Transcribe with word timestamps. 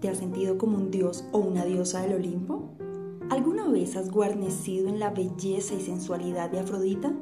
¿Te 0.00 0.10
has 0.10 0.18
sentido 0.18 0.58
como 0.58 0.76
un 0.76 0.90
dios 0.90 1.24
o 1.32 1.38
una 1.38 1.64
diosa 1.64 2.02
del 2.02 2.16
Olimpo? 2.16 2.68
¿Alguna 3.30 3.66
vez 3.66 3.96
has 3.96 4.10
guarnecido 4.10 4.88
en 4.88 4.98
la 4.98 5.08
belleza 5.08 5.74
y 5.74 5.80
sensualidad 5.80 6.50
de 6.50 6.60
Afrodita? 6.60 7.14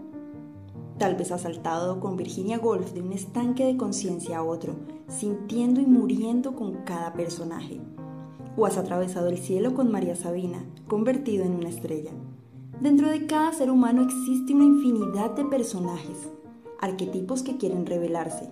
Tal 0.98 1.14
vez 1.14 1.30
has 1.30 1.42
saltado 1.42 2.00
con 2.00 2.16
Virginia 2.16 2.58
Woolf 2.58 2.92
de 2.92 3.00
un 3.00 3.12
estanque 3.12 3.64
de 3.64 3.76
conciencia 3.76 4.38
a 4.38 4.42
otro, 4.42 4.74
sintiendo 5.06 5.80
y 5.80 5.86
muriendo 5.86 6.56
con 6.56 6.82
cada 6.84 7.12
personaje. 7.12 7.80
O 8.56 8.66
has 8.66 8.76
atravesado 8.76 9.28
el 9.28 9.38
cielo 9.38 9.74
con 9.74 9.92
María 9.92 10.16
Sabina, 10.16 10.64
convertido 10.88 11.44
en 11.44 11.52
una 11.52 11.68
estrella. 11.68 12.10
Dentro 12.80 13.08
de 13.08 13.26
cada 13.26 13.52
ser 13.52 13.70
humano 13.70 14.02
existe 14.02 14.52
una 14.52 14.64
infinidad 14.64 15.30
de 15.36 15.44
personajes, 15.44 16.28
arquetipos 16.80 17.44
que 17.44 17.56
quieren 17.56 17.86
revelarse 17.86 18.48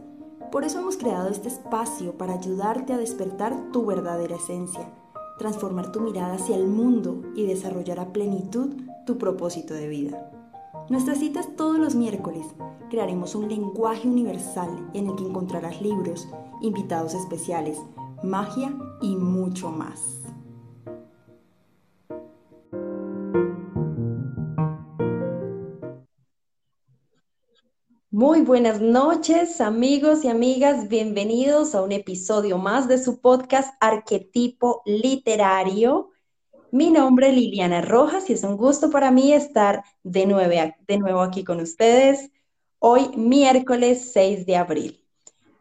por 0.53 0.64
eso 0.64 0.80
hemos 0.80 0.98
creado 0.98 1.30
este 1.30 1.48
espacio 1.48 2.12
para 2.18 2.35
ayudarte 2.35 2.93
a 2.93 2.98
despertar 2.98 3.72
tu 3.72 3.86
verdadera 3.86 4.36
esencia, 4.36 4.93
transformar 5.39 5.90
tu 5.93 6.00
mirada 6.00 6.35
hacia 6.35 6.57
el 6.57 6.67
mundo 6.67 7.22
y 7.35 7.46
desarrollar 7.46 7.99
a 7.99 8.13
plenitud 8.13 8.68
tu 9.07 9.17
propósito 9.17 9.73
de 9.73 9.89
vida. 9.89 10.31
Nuestras 10.90 11.18
citas 11.18 11.49
todos 11.57 11.79
los 11.79 11.95
miércoles. 11.95 12.46
Crearemos 12.90 13.35
un 13.35 13.49
lenguaje 13.49 14.07
universal 14.07 14.90
en 14.93 15.09
el 15.09 15.17
que 15.17 15.25
encontrarás 15.25 15.81
libros, 15.81 16.29
invitados 16.61 17.14
especiales, 17.14 17.79
magia 18.23 18.76
y 19.00 19.17
mucho 19.17 19.71
más. 19.71 20.21
Muy 28.22 28.43
buenas 28.43 28.81
noches, 28.81 29.61
amigos 29.61 30.25
y 30.25 30.29
amigas. 30.29 30.89
Bienvenidos 30.89 31.75
a 31.75 31.82
un 31.82 31.90
episodio 31.90 32.56
más 32.56 32.86
de 32.86 32.98
su 32.98 33.20
podcast 33.20 33.75
Arquetipo 33.81 34.81
Literario. 34.86 36.11
Mi 36.70 36.91
nombre 36.91 37.31
es 37.31 37.34
Liliana 37.34 37.81
Rojas 37.81 38.31
y 38.31 38.34
es 38.34 38.45
un 38.45 38.56
gusto 38.56 38.91
para 38.91 39.11
mí 39.11 39.33
estar 39.33 39.83
de 40.05 40.27
nuevo, 40.27 40.55
de 40.87 40.98
nuevo 40.98 41.20
aquí 41.20 41.43
con 41.43 41.61
ustedes 41.61 42.31
hoy, 42.78 43.09
miércoles 43.17 44.12
6 44.12 44.47
de 44.47 44.55
abril. 44.55 45.05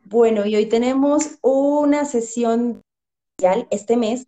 Bueno, 0.04 0.46
y 0.46 0.56
hoy 0.56 0.68
tenemos 0.68 1.40
una 1.42 2.06
sesión 2.06 2.84
este 3.72 3.98
mes, 3.98 4.28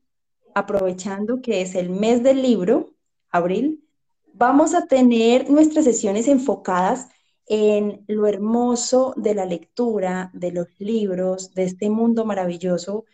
aprovechando 0.55 1.39
que 1.39 1.61
es 1.61 1.75
el 1.75 1.91
mes 1.91 2.23
del 2.23 2.41
libro, 2.41 2.95
abril. 3.29 3.87
Vamos 4.33 4.73
a 4.73 4.87
tener 4.87 5.51
nuestras 5.51 5.85
sesiones 5.85 6.27
enfocadas 6.27 7.09
en 7.47 8.03
lo 8.07 8.27
hermoso 8.27 9.13
de 9.17 9.35
la 9.35 9.45
lectura, 9.45 10.31
de 10.33 10.51
los 10.51 10.67
libros, 10.79 11.53
de 11.53 11.63
este 11.63 11.89
mundo 11.89 12.25
maravilloso 12.25 13.05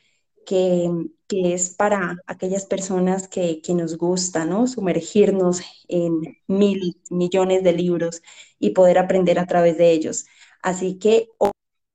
que, 0.45 0.89
es 1.29 1.69
para 1.75 2.17
aquellas 2.25 2.65
personas 2.65 3.27
que, 3.27 3.61
nos 3.75 3.97
gusta, 3.97 4.45
¿no? 4.45 4.67
Sumergirnos 4.67 5.61
en 5.87 6.37
mil 6.47 6.99
millones 7.11 7.63
de 7.63 7.73
libros 7.73 8.23
y 8.59 8.71
poder 8.71 8.97
aprender 8.97 9.37
a 9.39 9.45
través 9.45 9.77
de 9.77 9.91
ellos. 9.91 10.25
Así 10.63 10.97
que 10.97 11.29
hoy 11.37 11.51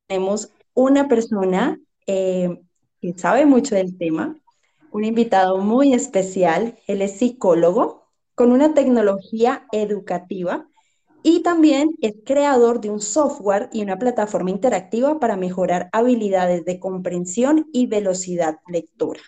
tenemos 0.07 0.51
una 0.73 1.07
persona 1.09 1.79
eh, 2.07 2.61
que 3.01 3.13
sabe 3.17 3.45
mucho 3.45 3.75
del 3.75 3.97
tema, 3.97 4.37
un 4.91 5.03
invitado 5.03 5.57
muy 5.57 5.93
especial. 5.93 6.79
Él 6.87 7.01
es 7.01 7.17
psicólogo 7.19 8.05
con 8.35 8.51
una 8.53 8.73
tecnología 8.73 9.67
educativa 9.73 10.69
y 11.27 11.41
también 11.41 11.95
es 12.01 12.13
creador 12.23 12.79
de 12.81 12.91
un 12.91 13.01
software 13.01 13.67
y 13.73 13.81
una 13.81 13.97
plataforma 13.97 14.51
interactiva 14.51 15.19
para 15.19 15.35
mejorar 15.35 15.89
habilidades 15.91 16.65
de 16.65 16.79
comprensión 16.79 17.67
y 17.73 17.87
velocidad 17.87 18.59
lectora. 18.67 19.21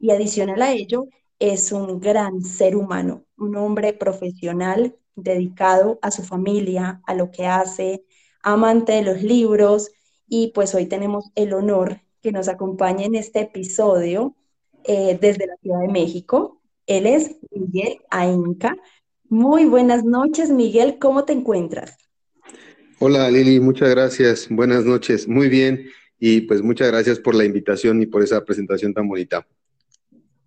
Y 0.00 0.12
adicional 0.12 0.62
a 0.62 0.72
ello, 0.72 1.08
es 1.38 1.72
un 1.72 2.00
gran 2.00 2.40
ser 2.40 2.74
humano, 2.74 3.26
un 3.36 3.54
hombre 3.54 3.92
profesional 3.92 4.96
dedicado 5.14 5.98
a 6.00 6.10
su 6.10 6.22
familia, 6.22 7.02
a 7.06 7.12
lo 7.12 7.30
que 7.30 7.44
hace, 7.44 8.06
amante 8.42 8.92
de 8.92 9.02
los 9.02 9.22
libros. 9.22 9.90
Y 10.26 10.52
pues 10.54 10.74
hoy 10.74 10.86
tenemos 10.86 11.30
el 11.34 11.52
honor 11.52 12.00
que 12.22 12.32
nos 12.32 12.48
acompañe 12.48 13.04
en 13.04 13.14
este 13.14 13.40
episodio 13.40 14.34
eh, 14.84 15.18
desde 15.20 15.48
la 15.48 15.56
Ciudad 15.60 15.80
de 15.80 15.88
México. 15.88 16.62
Él 16.86 17.06
es 17.06 17.36
Miguel 17.50 17.98
Ainca. 18.08 18.74
Muy 19.28 19.64
buenas 19.64 20.04
noches, 20.04 20.50
Miguel, 20.50 20.98
¿cómo 20.98 21.24
te 21.24 21.32
encuentras? 21.32 21.96
Hola 22.98 23.30
Lili, 23.30 23.60
muchas 23.60 23.90
gracias. 23.90 24.46
Buenas 24.48 24.84
noches. 24.84 25.28
Muy 25.28 25.48
bien. 25.48 25.86
Y 26.18 26.42
pues 26.42 26.62
muchas 26.62 26.88
gracias 26.88 27.18
por 27.18 27.34
la 27.34 27.44
invitación 27.44 28.00
y 28.00 28.06
por 28.06 28.22
esa 28.22 28.44
presentación 28.44 28.94
tan 28.94 29.08
bonita. 29.08 29.46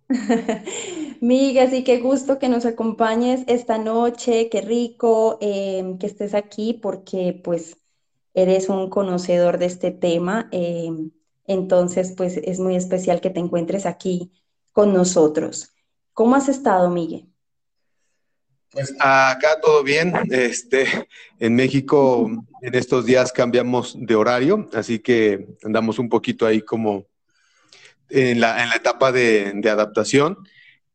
Miguel, 1.20 1.70
sí, 1.70 1.84
qué 1.84 2.00
gusto 2.00 2.38
que 2.38 2.48
nos 2.48 2.64
acompañes 2.64 3.42
esta 3.46 3.78
noche, 3.78 4.48
qué 4.48 4.62
rico 4.62 5.38
em, 5.40 5.98
que 5.98 6.06
estés 6.06 6.34
aquí 6.34 6.74
porque 6.74 7.38
pues 7.44 7.76
eres 8.34 8.68
un 8.68 8.90
conocedor 8.90 9.58
de 9.58 9.66
este 9.66 9.92
tema. 9.92 10.48
Em, 10.50 11.10
entonces, 11.46 12.14
pues 12.16 12.36
es 12.38 12.58
muy 12.58 12.74
especial 12.74 13.20
que 13.20 13.30
te 13.30 13.40
encuentres 13.40 13.86
aquí 13.86 14.32
con 14.72 14.92
nosotros. 14.92 15.72
¿Cómo 16.14 16.34
has 16.34 16.48
estado, 16.48 16.90
Miguel? 16.90 17.29
Pues 18.72 18.94
acá 19.00 19.60
todo 19.60 19.82
bien. 19.82 20.12
Este, 20.30 20.86
en 21.38 21.54
México 21.54 22.30
en 22.62 22.74
estos 22.74 23.04
días 23.04 23.32
cambiamos 23.32 23.96
de 23.98 24.14
horario, 24.14 24.68
así 24.72 24.98
que 24.98 25.48
andamos 25.64 25.98
un 25.98 26.08
poquito 26.08 26.46
ahí 26.46 26.60
como 26.60 27.06
en 28.08 28.40
la, 28.40 28.74
etapa 28.74 29.12
de, 29.12 29.60
adaptación 29.64 30.38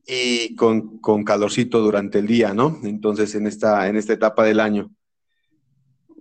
y 0.06 0.56
con, 0.56 1.00
calorcito 1.26 1.82
durante 1.82 2.20
el 2.20 2.28
día, 2.28 2.54
¿no? 2.54 2.80
Entonces 2.84 3.36
en 3.36 3.48
esta, 3.48 3.88
en 3.88 3.98
esta 3.98 4.14
etapa 4.14 4.44
del 4.44 4.60
año. 4.60 4.92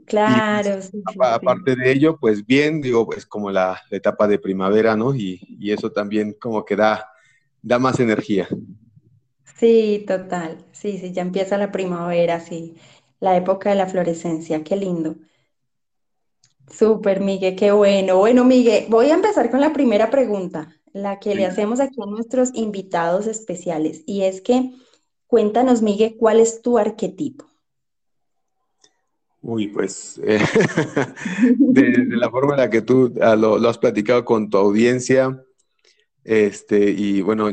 Claro. 0.07 0.81
aparte 1.21 1.77
de 1.77 1.91
ello, 1.91 2.19
pues 2.21 2.45
bien, 2.45 2.83
digo, 2.83 3.07
pues 3.07 3.25
como 3.25 3.51
la, 3.51 3.81
etapa 3.91 4.27
de 4.27 4.39
primavera, 4.39 4.97
¿no? 4.97 5.15
Y, 5.15 5.41
y, 5.49 5.73
eso 5.73 5.91
también 5.93 6.35
como 6.39 6.65
que 6.65 6.77
da, 6.77 7.07
da 7.63 7.79
más 7.79 8.01
energía. 8.01 8.49
Sí, 9.55 10.05
total. 10.07 10.65
Sí, 10.73 10.99
sí, 10.99 11.13
ya 11.13 11.23
empieza 11.23 11.57
la 11.59 11.73
primavera, 11.73 12.41
sí. 12.41 12.75
La 13.21 13.37
época 13.37 13.71
de 13.71 13.77
la 13.77 13.87
florescencia, 13.87 14.65
qué 14.65 14.77
lindo. 14.77 15.17
Súper, 16.71 17.21
Miguel, 17.21 17.57
qué 17.57 17.73
bueno. 17.73 18.19
Bueno, 18.19 18.45
Miguel, 18.45 18.87
voy 18.89 19.11
a 19.11 19.15
empezar 19.15 19.51
con 19.51 19.61
la 19.61 19.73
primera 19.73 20.11
pregunta, 20.11 20.75
la 20.93 21.21
que 21.21 21.35
le 21.35 21.47
hacemos 21.47 21.81
aquí 21.81 22.01
a 22.03 22.07
nuestros 22.07 22.55
invitados 22.55 23.27
especiales, 23.27 24.03
y 24.07 24.23
es 24.23 24.41
que 24.41 24.73
cuéntanos, 25.27 25.83
Miguel, 25.83 26.17
¿cuál 26.19 26.41
es 26.41 26.63
tu 26.63 26.79
arquetipo? 26.79 27.47
Uy, 29.43 29.69
pues 29.69 30.19
eh, 30.25 30.39
de, 31.59 32.07
la 32.17 32.31
forma 32.31 32.55
en 32.55 32.61
la 32.61 32.71
que 32.71 32.81
tú 32.81 33.13
ah, 33.21 33.37
lo, 33.37 33.59
lo, 33.59 33.69
has 33.69 33.77
platicado 33.77 34.25
con 34.25 34.49
tu 34.49 34.57
audiencia, 34.57 35.45
este, 36.25 36.91
y 36.91 37.21
bueno, 37.21 37.51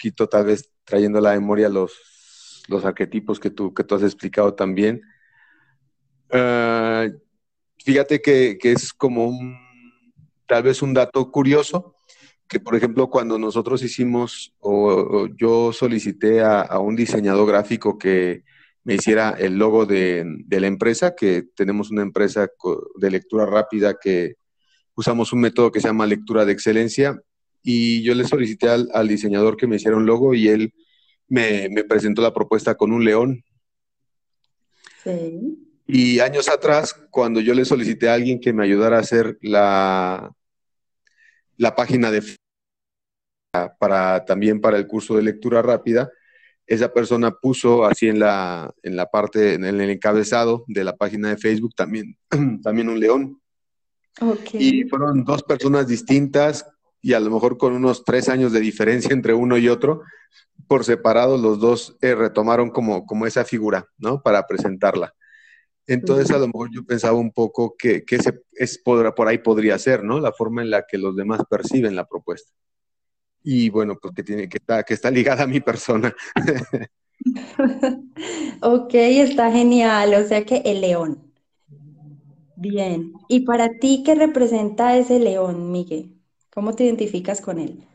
poquito 0.00 0.26
tal 0.30 0.46
vez 0.46 0.72
trayendo 0.84 1.18
a 1.18 1.22
la 1.22 1.32
memoria 1.32 1.68
los, 1.68 2.62
los 2.68 2.86
arquetipos 2.86 3.38
que 3.38 3.50
tú, 3.50 3.74
que 3.74 3.84
tú 3.84 3.96
has 3.96 4.02
explicado 4.02 4.54
también. 4.54 5.02
Ah, 6.30 7.06
fíjate 7.84 8.22
que, 8.22 8.58
es 8.62 8.94
como 8.94 9.26
un, 9.26 9.58
tal 10.46 10.62
vez 10.62 10.80
un 10.80 10.94
dato 10.94 11.30
curioso, 11.30 11.94
que 12.48 12.60
por 12.60 12.74
ejemplo 12.76 13.10
cuando 13.10 13.38
nosotros 13.38 13.82
hicimos 13.82 14.54
o, 14.58 15.28
yo 15.36 15.72
solicité 15.74 16.40
a, 16.40 16.78
un 16.78 16.96
diseñador 16.96 17.46
gráfico 17.46 17.98
que 17.98 18.42
me 18.82 18.94
hiciera 18.94 19.36
el 19.38 19.58
logo 19.58 19.84
de, 19.84 20.24
de, 20.46 20.60
la 20.60 20.66
empresa, 20.66 21.14
que 21.14 21.42
tenemos 21.54 21.90
una 21.90 22.00
empresa 22.00 22.48
de 22.96 23.10
lectura 23.10 23.44
rápida 23.44 23.98
que 24.00 24.36
usamos 24.94 25.34
un 25.34 25.40
método 25.40 25.70
que 25.70 25.80
se 25.80 25.88
llama 25.88 26.06
lectura 26.06 26.46
de 26.46 26.52
excelencia 26.52 27.20
y 27.62 28.02
yo 28.02 28.14
le 28.14 28.24
solicité 28.24 28.68
al, 28.68 29.08
diseñador 29.08 29.56
que 29.56 29.66
me 29.66 29.76
hiciera 29.76 29.96
un 29.96 30.06
logo 30.06 30.34
y 30.34 30.48
él 30.48 30.72
me, 31.28 31.68
presentó 31.84 32.22
la 32.22 32.32
propuesta 32.32 32.74
con 32.74 32.92
un 32.92 33.04
león. 33.04 33.44
Sí. 35.02 35.58
Y 35.86 36.20
años 36.20 36.48
atrás, 36.48 36.94
cuando 37.10 37.40
yo 37.40 37.54
le 37.54 37.64
solicité 37.64 38.08
a 38.08 38.14
alguien 38.14 38.40
que 38.40 38.52
me 38.52 38.64
ayudara 38.64 38.96
a 38.96 39.00
hacer 39.00 39.38
la, 39.42 40.32
la 41.56 41.74
página 41.74 42.10
de 42.10 42.22
para 43.80 44.24
también 44.24 44.60
para 44.60 44.78
el 44.78 44.86
curso 44.86 45.16
de 45.16 45.22
lectura 45.22 45.60
rápida, 45.60 46.10
esa 46.66 46.92
persona 46.92 47.32
puso 47.32 47.84
así 47.84 48.06
en 48.06 48.20
la, 48.20 48.72
en 48.84 48.94
la 48.94 49.06
parte, 49.06 49.54
en 49.54 49.64
el 49.64 49.80
encabezado 49.80 50.64
de 50.68 50.84
la 50.84 50.96
página 50.96 51.30
de 51.30 51.36
Facebook 51.36 51.74
también, 51.74 52.16
también 52.62 52.88
un 52.88 53.00
león. 53.00 53.40
Okay. 54.20 54.84
Y 54.84 54.88
fueron 54.88 55.24
dos 55.24 55.42
personas 55.42 55.88
distintas 55.88 56.64
y 57.02 57.14
a 57.14 57.20
lo 57.20 57.30
mejor 57.30 57.56
con 57.56 57.72
unos 57.72 58.04
tres 58.04 58.28
años 58.28 58.52
de 58.52 58.60
diferencia 58.60 59.10
entre 59.12 59.34
uno 59.34 59.58
y 59.58 59.68
otro, 59.68 60.02
por 60.66 60.84
separado 60.84 61.38
los 61.38 61.58
dos 61.58 61.96
eh, 62.00 62.14
retomaron 62.14 62.70
como, 62.70 63.06
como 63.06 63.26
esa 63.26 63.44
figura, 63.44 63.88
¿no? 63.98 64.22
Para 64.22 64.46
presentarla. 64.46 65.14
Entonces, 65.86 66.30
a 66.30 66.38
lo 66.38 66.46
mejor 66.46 66.70
yo 66.72 66.84
pensaba 66.84 67.18
un 67.18 67.32
poco 67.32 67.74
que, 67.76 68.04
que 68.04 68.16
ese 68.16 68.42
es, 68.52 68.78
por, 68.78 69.12
por 69.14 69.26
ahí 69.26 69.38
podría 69.38 69.76
ser, 69.76 70.04
¿no? 70.04 70.20
La 70.20 70.30
forma 70.30 70.62
en 70.62 70.70
la 70.70 70.84
que 70.86 70.98
los 70.98 71.16
demás 71.16 71.40
perciben 71.50 71.96
la 71.96 72.06
propuesta. 72.06 72.52
Y 73.42 73.70
bueno, 73.70 73.96
pues 74.00 74.14
que, 74.14 74.22
tiene, 74.22 74.48
que, 74.48 74.58
está, 74.58 74.84
que 74.84 74.94
está 74.94 75.10
ligada 75.10 75.44
a 75.44 75.48
mi 75.48 75.60
persona. 75.60 76.14
ok, 78.62 78.94
está 78.94 79.50
genial. 79.50 80.14
O 80.14 80.28
sea 80.28 80.44
que 80.44 80.62
el 80.64 80.82
león. 80.82 81.32
Bien. 82.54 83.14
¿Y 83.28 83.40
para 83.40 83.78
ti 83.78 84.02
qué 84.04 84.14
representa 84.14 84.96
ese 84.96 85.18
león, 85.18 85.72
Miguel? 85.72 86.19
¿Cómo 86.52 86.74
te 86.74 86.84
identificas 86.84 87.40
con 87.40 87.58
él? 87.58 87.86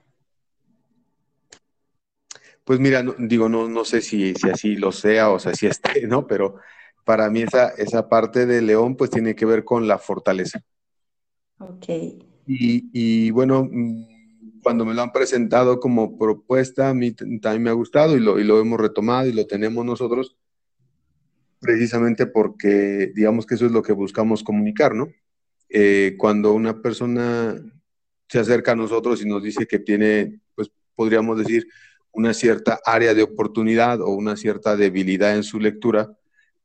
Pues 2.63 2.79
mira, 2.79 3.03
digo, 3.19 3.47
no, 3.47 3.69
no 3.69 3.85
sé 3.85 4.01
si, 4.01 4.33
si 4.33 4.49
así 4.49 4.75
lo 4.75 4.91
sea 4.91 5.29
o 5.29 5.39
sea, 5.39 5.53
si 5.53 5.67
esté, 5.67 6.07
¿no? 6.07 6.25
Pero 6.25 6.55
para 7.03 7.29
mí 7.29 7.43
esa, 7.43 7.69
esa 7.69 8.09
parte 8.09 8.45
de 8.45 8.61
león 8.61 8.95
pues 8.95 9.11
tiene 9.11 9.35
que 9.35 9.45
ver 9.45 9.63
con 9.63 9.87
la 9.87 9.99
fortaleza. 9.99 10.61
Ok. 11.59 11.85
Y, 12.47 12.89
y 12.91 13.31
bueno, 13.31 13.67
mm, 13.71 14.61
cuando 14.63 14.83
me 14.83 14.95
lo 14.95 15.03
han 15.03 15.11
presentado 15.11 15.79
como 15.79 16.17
propuesta, 16.17 16.89
a 16.89 16.93
mí 16.95 17.11
también 17.11 17.61
me 17.61 17.69
ha 17.69 17.73
gustado 17.73 18.17
y 18.17 18.19
lo, 18.19 18.39
y 18.39 18.43
lo 18.43 18.59
hemos 18.59 18.79
retomado 18.79 19.27
y 19.27 19.33
lo 19.33 19.45
tenemos 19.45 19.85
nosotros 19.85 20.37
precisamente 21.59 22.25
porque 22.27 23.11
digamos 23.15 23.45
que 23.45 23.55
eso 23.55 23.65
es 23.65 23.71
lo 23.71 23.83
que 23.83 23.93
buscamos 23.93 24.43
comunicar, 24.43 24.95
¿no? 24.95 25.07
Eh, 25.69 26.15
cuando 26.17 26.53
una 26.53 26.81
persona 26.81 27.55
se 28.27 28.39
acerca 28.39 28.74
a 28.74 28.75
nosotros 28.75 29.22
y 29.22 29.27
nos 29.27 29.44
dice 29.44 29.68
que 29.68 29.80
tiene, 29.80 30.39
pues 30.56 30.72
podríamos 30.95 31.38
decir, 31.38 31.68
una 32.12 32.33
cierta 32.33 32.80
área 32.86 33.13
de 33.13 33.24
oportunidad 33.24 34.01
o 34.01 34.10
una 34.10 34.38
cierta 34.38 34.75
debilidad 34.77 35.36
en 35.36 35.44
su 35.44 35.60
lectura, 35.60 36.18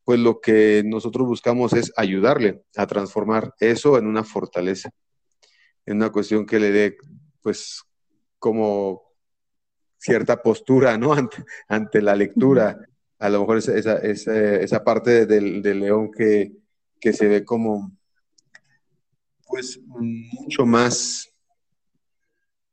pues 0.05 0.19
lo 0.19 0.41
que 0.41 0.83
nosotros 0.87 1.27
buscamos 1.27 1.73
es 1.73 1.93
ayudarle 1.97 2.62
a 2.77 2.87
transformar 2.87 3.55
eso 3.59 3.99
en 3.99 4.07
una 4.07 4.25
fortaleza, 4.25 4.91
en 5.87 5.97
una 5.97 6.11
cuestión 6.11 6.47
que 6.47 6.61
le 6.61 6.71
dé, 6.71 6.97
pues, 7.43 7.83
como 8.39 9.03
cierta 9.99 10.41
postura, 10.43 10.97
¿no? 10.97 11.12
Ante, 11.15 11.45
ante 11.69 12.01
la 12.01 12.17
lectura. 12.17 12.79
A 13.19 13.29
lo 13.29 13.41
mejor 13.41 13.59
esa, 13.59 13.77
esa, 13.77 13.99
esa, 13.99 14.83
parte 14.83 15.27
del, 15.27 15.61
del 15.61 15.81
león 15.81 16.11
que, 16.11 16.53
que 16.99 17.12
se 17.12 17.29
ve 17.29 17.45
como, 17.45 17.93
pues, 19.47 19.79
mucho 19.85 20.65
más 20.65 21.30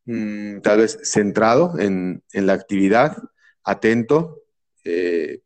Mm, 0.08 0.62
tal 0.62 0.80
vez 0.80 1.00
centrado 1.04 1.78
en, 1.78 2.24
la 2.32 2.54
actividad, 2.54 3.18
atento, 3.62 4.42
eh, 4.86 5.42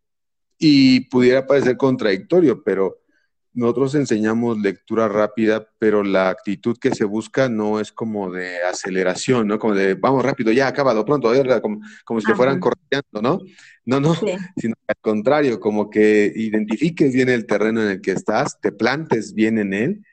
y 0.60 1.10
pudiera 1.10 1.48
parecer 1.48 1.78
contradictorio, 1.78 2.64
pero 2.64 3.00
nosotros 3.54 3.96
enseñamos 3.96 4.60
lectura 4.60 5.08
rápida, 5.08 5.68
pero 5.80 6.04
la 6.04 6.30
actitud 6.30 6.78
que 6.78 6.94
se 6.94 7.06
busca 7.06 7.50
no 7.50 7.80
es 7.80 7.92
como 7.92 8.32
de 8.32 8.62
aceleración, 8.62 9.48
¿no? 9.48 9.58
Como 9.58 9.74
de 9.74 9.96
vamos 9.96 10.24
rápido, 10.24 10.52
ya 10.52 10.68
acabado 10.68 11.04
pronto, 11.06 11.34
como, 11.60 11.82
como 12.06 12.22
si 12.22 12.32
fueran 12.34 12.60
corriendo, 12.60 13.20
¿no? 13.20 13.40
No, 13.84 14.00
no, 14.00 14.14
sino 14.56 14.76
al 14.88 14.96
contrario, 15.02 15.60
como 15.60 15.90
que 15.90 16.32
identifiques 16.36 17.12
bien 17.14 17.30
el 17.30 17.48
terreno 17.48 17.82
en 17.82 17.90
el 17.90 18.02
que 18.02 18.12
estás, 18.12 18.62
te 18.62 18.72
plantes 18.72 19.34
bien 19.34 19.58
en 19.58 19.74
él, 19.74 20.06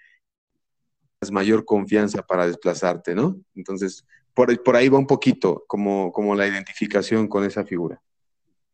mayor 1.30 1.66
confianza 1.66 2.22
para 2.22 2.46
desplazarte, 2.46 3.14
¿no? 3.14 3.38
Entonces, 3.54 4.06
por, 4.34 4.76
ahí 4.76 4.88
va 4.88 4.98
un 4.98 5.06
poquito 5.06 5.64
como, 5.66 6.12
como 6.12 6.34
la 6.34 6.46
identificación 6.46 7.28
con 7.28 7.44
esa 7.44 7.64
figura. 7.64 8.00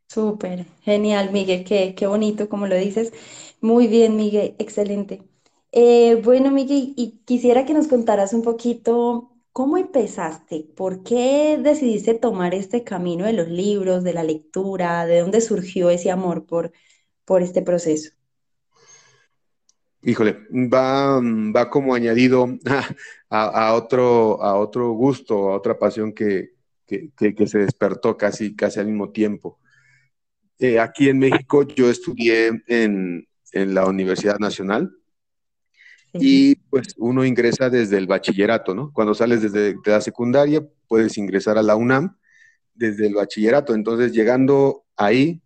Súper, 0.08 0.66
genial, 0.82 1.32
Miguel, 1.32 1.64
qué, 1.64 1.94
qué 1.94 2.06
bonito 2.06 2.48
como 2.48 2.66
lo 2.66 2.76
dices. 2.76 3.12
Muy 3.60 3.86
bien, 3.88 4.16
Miguel, 4.16 4.54
excelente. 4.58 5.22
Eh, 5.72 6.20
bueno, 6.22 6.50
Miguel, 6.50 6.92
y 6.96 7.20
quisiera 7.24 7.64
que 7.66 7.74
nos 7.74 7.88
contaras 7.88 8.32
un 8.32 8.42
poquito 8.42 9.32
cómo 9.52 9.78
empezaste, 9.78 10.68
por 10.76 11.02
qué 11.04 11.58
decidiste 11.62 12.14
tomar 12.14 12.54
este 12.54 12.84
camino 12.84 13.24
de 13.26 13.32
los 13.32 13.48
libros, 13.48 14.04
de 14.04 14.12
la 14.14 14.24
lectura, 14.24 15.06
de 15.06 15.20
dónde 15.20 15.40
surgió 15.40 15.90
ese 15.90 16.10
amor 16.10 16.46
por, 16.46 16.72
por 17.24 17.42
este 17.42 17.62
proceso. 17.62 18.10
Híjole, 20.06 20.46
va, 20.50 21.18
va 21.20 21.70
como 21.70 21.94
añadido 21.94 22.58
a, 23.30 23.74
otro, 23.74 24.42
a 24.42 24.56
otro 24.56 24.92
gusto, 24.92 25.50
a 25.50 25.56
otra 25.56 25.78
pasión 25.78 26.12
que, 26.12 26.50
se 26.86 27.58
despertó 27.58 28.16
casi, 28.16 28.54
casi 28.54 28.80
al 28.80 28.86
mismo 28.86 29.10
tiempo. 29.10 29.58
Eh, 30.58 30.78
aquí 30.78 31.08
en 31.08 31.18
México 31.18 31.62
yo 31.62 31.88
estudié 31.90 32.62
en, 32.66 33.26
la 33.52 33.86
Universidad 33.86 34.40
Nacional 34.40 34.92
y 36.12 36.56
pues 36.56 36.94
uno 36.98 37.24
ingresa 37.24 37.70
desde 37.70 37.98
el 37.98 38.08
bachillerato, 38.08 38.74
¿no? 38.74 38.92
Cuando 38.92 39.14
sales 39.14 39.42
desde 39.42 39.76
la 39.84 40.00
secundaria 40.00 40.60
puedes 40.88 41.16
ingresar 41.18 41.56
a 41.56 41.62
la 41.62 41.76
UNAM 41.76 42.16
desde 42.74 43.06
el 43.06 43.14
bachillerato. 43.14 43.72
Entonces 43.72 44.12
llegando 44.12 44.84
ahí, 44.96 45.40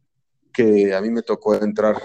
que 0.54 0.94
a 0.94 1.02
mí 1.02 1.10
me 1.10 1.20
tocó 1.20 1.54
entrar 1.54 1.96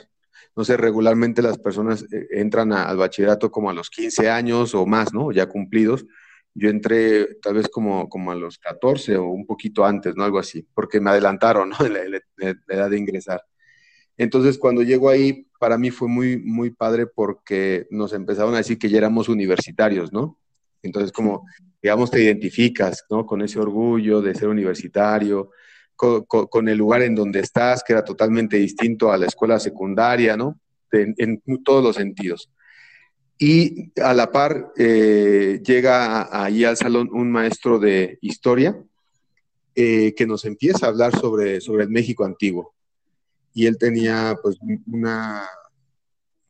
no 0.56 0.64
sé, 0.64 0.78
regularmente 0.78 1.42
las 1.42 1.58
personas 1.58 2.06
eh, 2.12 2.28
entran 2.32 2.74
al 2.74 2.98
bachillerato 2.98 3.52
como 3.52 3.70
a 3.70 3.74
los 3.74 3.90
15 3.90 4.30
años 4.30 4.76
o 4.76 4.86
más, 4.86 5.14
¿no? 5.14 5.32
Ya 5.32 5.48
cumplidos. 5.48 6.06
Yo 6.54 6.70
entré 6.70 7.36
tal 7.42 7.56
vez 7.56 7.68
como, 7.68 8.08
como 8.08 8.32
a 8.32 8.36
los 8.36 8.60
14 8.60 9.18
o 9.18 9.26
un 9.26 9.48
poquito 9.48 9.86
antes, 9.86 10.16
¿no? 10.16 10.24
Algo 10.24 10.38
así, 10.38 10.68
porque 10.74 11.00
me 11.00 11.10
adelantaron, 11.10 11.70
¿no? 11.70 11.78
La, 12.38 12.76
edad 12.76 12.90
de 12.90 12.98
ingresar. 12.98 13.44
Entonces, 14.16 14.60
cuando 14.60 14.84
llego 14.84 15.10
ahí, 15.10 15.48
para 15.60 15.78
mí 15.78 15.90
fue 15.90 16.08
muy, 16.08 16.38
muy 16.38 16.70
padre 16.70 17.08
porque 17.08 17.88
nos 17.90 18.14
empezaron 18.14 18.54
a 18.54 18.58
decir 18.58 18.78
que 18.78 18.90
ya 18.90 19.00
éramos 19.00 19.30
universitarios, 19.30 20.14
¿no? 20.14 20.40
Entonces, 20.84 21.12
como, 21.12 21.48
digamos, 21.82 22.12
te 22.12 22.22
identificas, 22.22 23.06
¿no? 23.10 23.26
Con 23.26 23.42
ese 23.42 23.60
orgullo 23.60 24.22
de 24.22 24.36
ser 24.36 24.50
universitario, 24.50 25.50
con, 25.96 26.70
el 26.70 26.78
lugar 26.78 27.02
en 27.02 27.16
donde 27.16 27.40
estás, 27.40 27.84
que 27.84 27.94
era 27.94 28.04
totalmente 28.04 28.58
distinto 28.58 29.12
a 29.12 29.18
la 29.18 29.28
escuela 29.28 29.60
secundaria, 29.60 30.36
¿no? 30.36 30.60
En, 30.92 31.42
todos 31.64 31.84
los 31.84 31.96
sentidos. 31.96 32.50
Y 33.38 33.92
a 34.00 34.14
la 34.14 34.32
par 34.32 34.72
eh, 34.78 35.60
llega 35.66 36.30
ahí 36.32 36.64
al 36.64 36.78
salón 36.78 37.10
un 37.12 37.32
maestro 37.32 37.80
de 37.80 38.20
historia 38.22 38.78
eh, 39.76 40.14
que 40.16 40.28
nos 40.28 40.46
empieza 40.46 40.86
a 40.86 40.90
hablar 40.90 41.18
sobre, 41.20 41.60
sobre 41.62 41.84
el 41.84 41.90
México 41.90 42.24
antiguo. 42.24 42.74
Y 43.54 43.66
él 43.66 43.78
tenía 43.78 44.38
pues 44.42 44.58
una, 44.86 45.44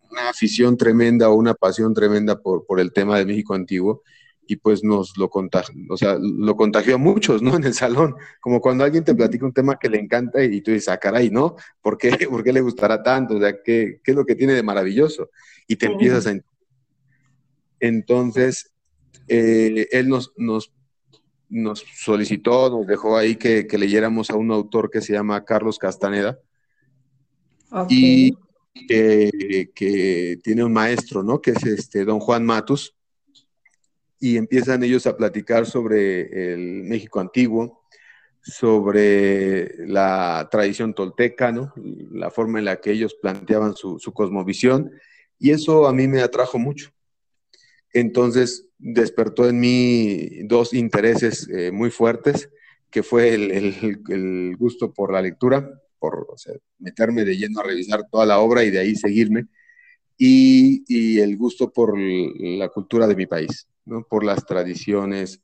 una 0.09 0.29
afición 0.29 0.75
tremenda 0.77 1.29
o 1.29 1.35
una 1.35 1.53
pasión 1.53 1.93
tremenda 1.93 2.39
por, 2.39 2.65
por 2.65 2.79
el 2.79 2.91
tema 2.91 3.17
del 3.17 3.27
México 3.27 3.53
antiguo 3.53 4.03
y 4.47 4.57
pues 4.57 4.83
nos 4.83 5.17
lo 5.17 5.29
contagió, 5.29 5.73
o 5.89 5.97
sea, 5.97 6.17
lo 6.19 6.55
contagió 6.55 6.95
a 6.95 6.97
muchos, 6.97 7.41
¿no? 7.41 7.53
En 7.63 7.63
el 7.63 7.73
salón, 7.73 8.15
como 8.41 8.59
cuando 8.61 8.83
alguien 8.83 9.03
te 9.03 9.15
platica 9.15 9.45
un 9.45 9.53
tema 9.53 9.77
que 9.79 9.89
le 9.89 9.99
encanta 9.99 10.43
y 10.43 10.61
tú 10.61 10.71
dices, 10.71 10.89
ah, 10.89 10.97
caray, 10.97 11.29
¿no? 11.29 11.55
¿Por 11.81 11.97
qué, 11.97 12.09
¿Por 12.29 12.43
qué 12.43 12.51
le 12.51 12.61
gustará 12.61 13.01
tanto? 13.01 13.35
O 13.35 13.39
sea, 13.39 13.53
¿qué, 13.63 13.99
¿qué, 14.03 14.11
es 14.11 14.15
lo 14.15 14.25
que 14.25 14.35
tiene 14.35 14.53
de 14.53 14.63
maravilloso? 14.63 15.29
Y 15.67 15.75
te 15.75 15.85
empiezas 15.87 16.27
a... 16.27 16.37
Entonces, 17.79 18.73
eh, 19.27 19.87
él 19.91 20.07
nos, 20.07 20.33
nos, 20.37 20.73
nos, 21.49 21.83
solicitó, 21.95 22.69
nos 22.69 22.87
dejó 22.87 23.17
ahí 23.17 23.35
que, 23.35 23.67
que, 23.67 23.77
leyéramos 23.77 24.29
a 24.29 24.35
un 24.35 24.51
autor 24.51 24.89
que 24.89 25.01
se 25.01 25.13
llama 25.13 25.43
Carlos 25.43 25.77
Castaneda. 25.77 26.39
Y 27.89 28.37
que, 28.87 29.71
que, 29.73 30.37
tiene 30.43 30.63
un 30.63 30.73
maestro, 30.73 31.23
¿no? 31.23 31.41
Que 31.41 31.51
es 31.51 31.63
este, 31.65 32.05
don 32.05 32.19
Juan 32.19 32.45
Matus 32.45 32.95
y 34.23 34.37
empiezan 34.37 34.81
ellos 34.85 35.05
a 35.05 35.17
platicar 35.17 35.65
sobre 35.65 36.53
el 36.53 36.83
México 36.85 37.19
antiguo, 37.19 37.83
sobre 38.41 39.85
la 39.85 40.47
tradición 40.49 40.93
tolteca, 40.93 41.51
¿no? 41.51 41.73
la 41.75 42.31
forma 42.31 42.59
en 42.59 42.63
la 42.63 42.79
que 42.79 42.91
ellos 42.91 43.17
planteaban 43.21 43.75
su, 43.75 43.99
cosmovisión, 44.13 44.91
y 45.39 45.51
eso 45.51 45.87
a 45.87 45.93
mí 45.93 46.07
me 46.07 46.21
atrajo 46.21 46.57
mucho. 46.57 46.91
Entonces 47.91 48.65
despertó 48.77 49.49
en 49.49 49.59
mí 49.59 50.43
dos 50.45 50.73
intereses 50.73 51.49
eh, 51.49 51.73
muy 51.73 51.91
fuertes, 51.91 52.49
que 52.89 53.03
fue 53.03 53.33
el, 53.33 54.55
gusto 54.55 54.93
por 54.93 55.11
la 55.11 55.21
lectura, 55.21 55.69
por 55.99 56.27
meterme 56.79 57.25
de 57.25 57.35
lleno 57.35 57.59
a 57.59 57.63
revisar 57.63 58.07
toda 58.09 58.25
la 58.25 58.39
obra 58.39 58.63
y 58.63 58.71
de 58.71 58.79
ahí 58.79 58.95
seguirme, 58.95 59.47
y, 60.17 60.85
y 60.87 61.19
el 61.19 61.35
gusto 61.35 61.73
por 61.73 61.99
la 61.99 62.69
cultura 62.69 63.05
de 63.05 63.17
mi 63.17 63.25
país. 63.25 63.67
¿No? 63.85 64.03
por 64.03 64.23
las 64.23 64.45
tradiciones, 64.45 65.41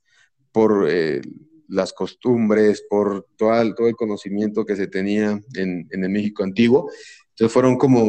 por 0.52 0.86
eh, 0.88 1.20
las 1.68 1.92
costumbres, 1.92 2.84
por 2.88 3.26
todo 3.36 3.60
el, 3.60 3.74
conocimiento 3.96 4.64
que 4.64 4.76
se 4.76 4.88
tenía 4.88 5.40
en, 5.54 5.86
en, 5.90 6.04
el 6.04 6.10
México 6.10 6.42
antiguo. 6.42 6.90
Entonces 7.30 7.52
fueron 7.52 7.76
como, 7.76 8.08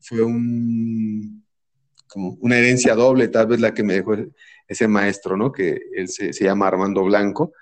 fue 0.00 0.22
un, 0.22 1.44
como 2.06 2.36
una 2.40 2.58
herencia 2.58 2.94
doble, 2.94 3.28
tal 3.28 3.46
vez 3.46 3.60
la 3.60 3.72
que 3.72 3.82
me 3.82 3.94
dejó 3.94 4.14
ese 4.68 4.86
maestro, 4.86 5.36
¿no? 5.36 5.50
Que 5.50 5.80
él 5.94 6.08
se, 6.08 6.32
se 6.32 6.44
llama 6.44 6.68
Armando 6.68 7.02
Blanco. 7.04 7.52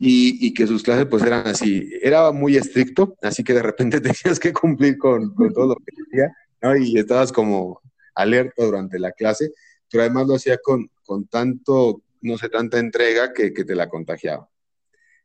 Y, 0.00 0.46
y, 0.46 0.54
que 0.54 0.64
sus 0.68 0.84
clases 0.84 1.06
pues 1.06 1.24
eran 1.24 1.44
así, 1.48 1.90
era 2.00 2.30
muy 2.30 2.56
estricto, 2.56 3.16
así 3.20 3.42
que 3.42 3.52
de 3.52 3.62
repente 3.64 4.00
tenías 4.00 4.38
que 4.38 4.52
cumplir 4.52 4.96
con, 4.96 5.34
con 5.34 5.52
todo 5.52 5.70
lo 5.70 5.74
que 5.74 5.92
decía, 5.96 6.32
¿no? 6.62 6.76
Y 6.76 6.96
estabas 6.96 7.32
como, 7.32 7.80
alerta 8.18 8.64
durante 8.64 8.98
la 8.98 9.12
clase, 9.12 9.52
pero 9.90 10.02
además 10.02 10.26
lo 10.26 10.34
hacía 10.34 10.58
con, 10.58 10.90
con 11.04 11.26
tanto, 11.26 12.02
no 12.20 12.38
sé, 12.38 12.48
tanta 12.48 12.78
entrega 12.78 13.32
que, 13.32 13.52
que 13.52 13.64
te 13.64 13.74
la 13.74 13.88
contagiaba. 13.88 14.48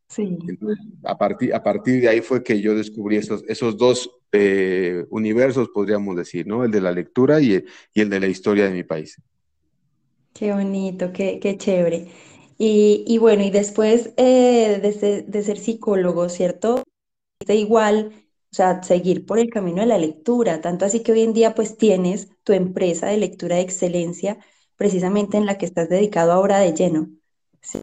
Sí. 0.08 0.38
a, 1.03 1.17
partir, 1.17 1.55
a 1.55 1.63
partir 1.63 2.01
de 2.01 2.10
ahí 2.10 2.22
fue 2.22 2.43
que 2.43 2.62
yo 2.62 2.75
descubrí 2.75 3.15
esos, 3.17 3.43
esos 3.48 3.77
dos 3.77 4.12
eh, 4.32 5.05
universos, 5.10 5.70
podríamos 5.70 6.15
decir, 6.15 6.46
¿no? 6.46 6.63
El 6.63 6.72
de 6.72 6.82
la 6.82 6.91
lectura 6.91 7.41
y 7.41 7.53
el, 7.53 7.65
y 7.93 8.01
el 8.01 8.10
de 8.10 8.20
la 8.20 8.27
historia 8.27 8.65
de 8.65 8.74
mi 8.74 8.84
país. 8.84 9.20
Qué 10.34 10.53
bonito, 10.53 11.12
qué, 11.13 11.39
qué 11.39 11.58
chévere. 11.58 12.08
Y, 12.58 13.03
y, 13.08 13.17
bueno, 13.17 13.43
y 13.43 13.50
después 13.50 14.13
eh, 14.17 14.79
de, 14.82 14.91
ser, 14.93 15.25
de, 15.25 15.43
ser, 15.43 15.58
psicólogo, 15.58 16.29
¿cierto? 16.29 16.84
Igual, 17.48 18.12
o 18.53 18.55
sea, 18.55 18.83
seguir 18.83 19.25
por 19.25 19.39
el 19.39 19.50
camino 19.50 19.81
de 19.81 19.88
la 19.88 19.98
lectura, 19.98 20.62
tanto 20.62 20.86
así 20.86 21.01
que 21.01 21.12
hoy 21.12 21.24
en 21.24 21.33
día 21.33 21.55
pues 21.55 21.75
tienes 21.75 22.29
tu 22.43 22.53
empresa 22.53 23.07
de 23.07 23.17
lectura 23.17 23.55
de 23.55 23.63
excelencia, 23.63 24.38
precisamente 24.75 25.38
en 25.38 25.48
la 25.48 25.57
que 25.57 25.65
estás 25.65 25.89
dedicado 25.89 26.31
ahora 26.31 26.60
de 26.60 26.72
lleno. 26.72 27.10
Sí. 27.62 27.81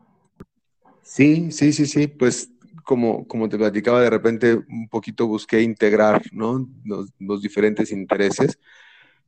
Sí, 1.02 1.50
sí, 1.50 1.72
sí, 1.72 2.06
pues 2.06 2.52
como, 2.84 3.26
como 3.26 3.48
te 3.48 3.58
platicaba, 3.58 4.00
de 4.00 4.10
repente 4.10 4.54
un 4.54 4.88
poquito 4.88 5.26
busqué 5.26 5.60
integrar 5.60 6.22
¿no? 6.30 6.68
los, 6.84 7.10
los, 7.18 7.42
diferentes 7.42 7.90
intereses 7.90 8.56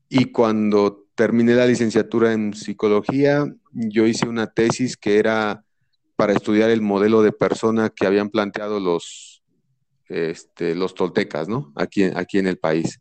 y 0.08 0.26
cuando 0.26 1.08
terminé 1.16 1.56
la 1.56 1.66
licenciatura 1.66 2.32
en 2.32 2.54
psicología, 2.54 3.52
yo 3.72 4.06
hice 4.06 4.28
una 4.28 4.46
tesis 4.46 4.96
que 4.96 5.18
era 5.18 5.64
para 6.14 6.34
estudiar 6.34 6.70
el 6.70 6.82
modelo 6.82 7.20
de 7.20 7.32
persona 7.32 7.90
que 7.90 8.06
habían 8.06 8.30
planteado 8.30 8.78
los, 8.78 9.31
este, 10.12 10.74
los 10.74 10.94
toltecas, 10.94 11.48
¿no? 11.48 11.72
Aquí, 11.76 12.04
aquí 12.04 12.38
en 12.38 12.46
el 12.46 12.58
país 12.58 13.00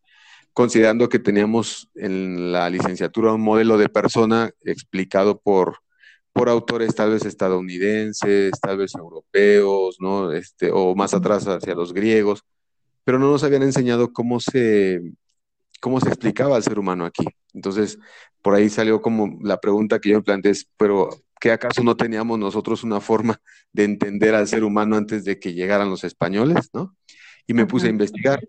considerando 0.53 1.07
que 1.07 1.19
teníamos 1.19 1.89
en 1.95 2.51
la 2.51 2.69
licenciatura 2.69 3.31
un 3.31 3.39
modelo 3.39 3.77
de 3.77 3.87
persona 3.87 4.51
explicado 4.65 5.39
por 5.39 5.77
por 6.33 6.49
autores 6.49 6.95
tal 6.95 7.11
vez 7.11 7.25
estadounidenses, 7.25 8.51
tal 8.61 8.77
vez 8.77 8.95
europeos, 8.95 9.97
¿no? 9.99 10.31
Este, 10.31 10.71
o 10.71 10.95
más 10.95 11.13
atrás 11.13 11.45
hacia 11.47 11.75
los 11.75 11.93
griegos, 11.93 12.43
pero 13.03 13.19
no 13.19 13.31
nos 13.31 13.43
habían 13.43 13.63
enseñado 13.63 14.13
cómo 14.13 14.39
se, 14.39 15.01
cómo 15.81 15.99
se 15.99 16.07
explicaba 16.07 16.55
al 16.55 16.63
ser 16.63 16.79
humano 16.79 17.05
aquí. 17.05 17.25
Entonces, 17.53 17.99
por 18.41 18.55
ahí 18.55 18.69
salió 18.69 19.01
como 19.01 19.39
la 19.43 19.59
pregunta 19.59 19.99
que 19.99 20.09
yo 20.09 20.17
me 20.17 20.23
planteé, 20.23 20.53
pero 20.77 21.09
¿qué 21.39 21.51
acaso 21.51 21.83
no 21.83 21.97
teníamos 21.97 22.39
nosotros 22.39 22.83
una 22.83 23.01
forma 23.01 23.41
de 23.73 23.83
entender 23.83 24.35
al 24.35 24.47
ser 24.47 24.63
humano 24.63 24.95
antes 24.95 25.25
de 25.25 25.39
que 25.39 25.53
llegaran 25.53 25.89
los 25.89 26.03
españoles, 26.03 26.69
¿no? 26.73 26.95
Y 27.51 27.53
me 27.53 27.65
puse 27.65 27.87
a 27.87 27.89
investigar. 27.89 28.39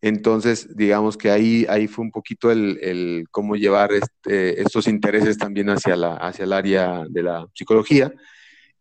Entonces, 0.00 0.74
digamos 0.76 1.16
que 1.16 1.30
ahí, 1.30 1.66
ahí 1.68 1.88
fue 1.88 2.04
un 2.04 2.12
poquito 2.12 2.50
el, 2.50 2.78
el 2.80 3.24
cómo 3.30 3.56
llevar 3.56 3.92
este, 3.92 4.60
estos 4.60 4.86
intereses 4.86 5.36
también 5.36 5.68
hacia, 5.68 5.96
la, 5.96 6.14
hacia 6.14 6.44
el 6.44 6.52
área 6.52 7.04
de 7.08 7.22
la 7.22 7.46
psicología. 7.54 8.12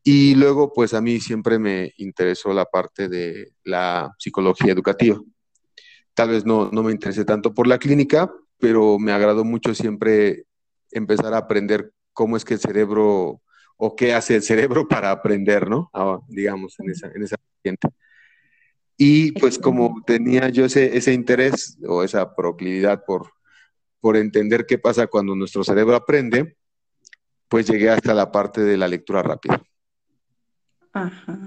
Y 0.03 0.35
luego, 0.35 0.71
pues 0.71 0.93
a 0.93 1.01
mí 1.01 1.19
siempre 1.19 1.57
me 1.57 1.93
interesó 1.97 2.53
la 2.53 2.65
parte 2.65 3.09
de 3.09 3.53
la 3.63 4.13
psicología 4.19 4.71
educativa. 4.71 5.19
Tal 6.13 6.29
vez 6.29 6.45
no, 6.45 6.69
no 6.71 6.83
me 6.83 6.91
interesé 6.91 7.25
tanto 7.25 7.53
por 7.53 7.67
la 7.67 7.79
clínica, 7.79 8.31
pero 8.59 8.99
me 8.99 9.11
agradó 9.11 9.43
mucho 9.43 9.73
siempre 9.73 10.45
empezar 10.91 11.33
a 11.33 11.37
aprender 11.39 11.91
cómo 12.13 12.37
es 12.37 12.45
que 12.45 12.53
el 12.53 12.59
cerebro 12.59 13.41
o 13.77 13.95
qué 13.95 14.13
hace 14.13 14.35
el 14.35 14.43
cerebro 14.43 14.87
para 14.87 15.09
aprender, 15.09 15.69
¿no? 15.69 15.89
Ah, 15.93 16.19
digamos, 16.27 16.79
en 16.79 16.91
esa, 16.91 17.07
en 17.07 17.23
esa 17.23 17.37
y 19.01 19.31
pues 19.31 19.57
como 19.57 20.03
tenía 20.05 20.49
yo 20.49 20.65
ese, 20.65 20.97
ese 20.97 21.13
interés 21.13 21.77
o 21.87 22.03
esa 22.03 22.35
proclividad 22.35 23.05
por, 23.05 23.31
por 24.01 24.17
entender 24.17 24.65
qué 24.65 24.77
pasa 24.77 25.07
cuando 25.07 25.37
nuestro 25.37 25.63
cerebro 25.63 25.95
aprende, 25.95 26.57
pues 27.47 27.65
llegué 27.65 27.89
hasta 27.89 28.13
la 28.13 28.29
parte 28.29 28.59
de 28.59 28.75
la 28.75 28.89
lectura 28.89 29.23
rápida. 29.23 29.63
Ajá. 30.91 31.39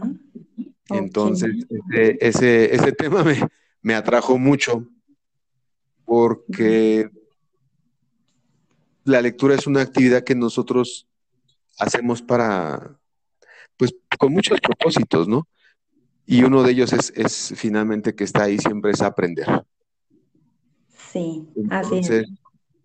Entonces, 0.88 1.66
ese, 1.90 2.16
ese, 2.22 2.74
ese, 2.74 2.92
tema 2.92 3.22
me, 3.22 3.46
me 3.82 3.94
atrajo 3.96 4.38
mucho 4.38 4.88
porque 6.06 7.10
la 9.04 9.20
lectura 9.20 9.56
es 9.56 9.66
una 9.66 9.82
actividad 9.82 10.24
que 10.24 10.34
nosotros 10.34 11.06
hacemos 11.78 12.22
para, 12.22 12.98
pues 13.76 13.94
con 14.18 14.32
muchos 14.32 14.58
propósitos, 14.58 15.28
¿no? 15.28 15.46
Y 16.26 16.44
uno 16.44 16.62
de 16.62 16.72
ellos 16.72 16.92
es, 16.92 17.12
es, 17.16 17.52
finalmente 17.56 18.14
que 18.14 18.24
está 18.24 18.44
ahí 18.44 18.58
siempre 18.58 18.92
es 18.92 19.02
aprender. 19.02 19.46
Sí, 21.12 21.48
así 21.70 21.98
es. 21.98 22.24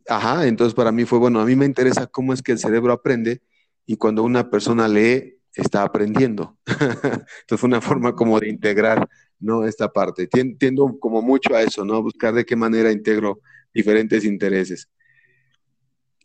Ajá, 0.10 0.48
entonces 0.48 0.74
para 0.74 0.92
mí 0.92 1.06
fue, 1.06 1.20
bueno, 1.20 1.40
a 1.40 1.46
mí 1.46 1.56
me 1.56 1.66
interesa 1.66 2.08
cómo 2.08 2.34
es 2.34 2.42
que 2.42 2.54
el 2.54 2.60
cerebro 2.60 2.94
aprende 2.94 3.42
y 3.86 3.98
cuando 3.98 4.24
una 4.24 4.50
persona 4.50 4.88
lee, 4.88 5.38
está 5.54 5.84
aprendiendo. 5.84 6.58
entonces 6.66 7.60
fue 7.60 7.68
una 7.68 7.82
forma 7.82 8.16
como 8.16 8.40
de 8.40 8.50
integrar, 8.50 9.08
¿no? 9.40 9.66
Esta 9.66 9.92
parte. 9.92 10.28
Tiendo 10.28 11.00
como 11.00 11.22
mucho 11.22 11.56
a 11.56 11.62
eso, 11.62 11.84
¿no? 11.84 12.02
Buscar 12.02 12.34
de 12.34 12.46
qué 12.46 12.56
manera 12.56 12.92
integro 12.92 13.42
diferentes 13.74 14.24
intereses. 14.24 14.90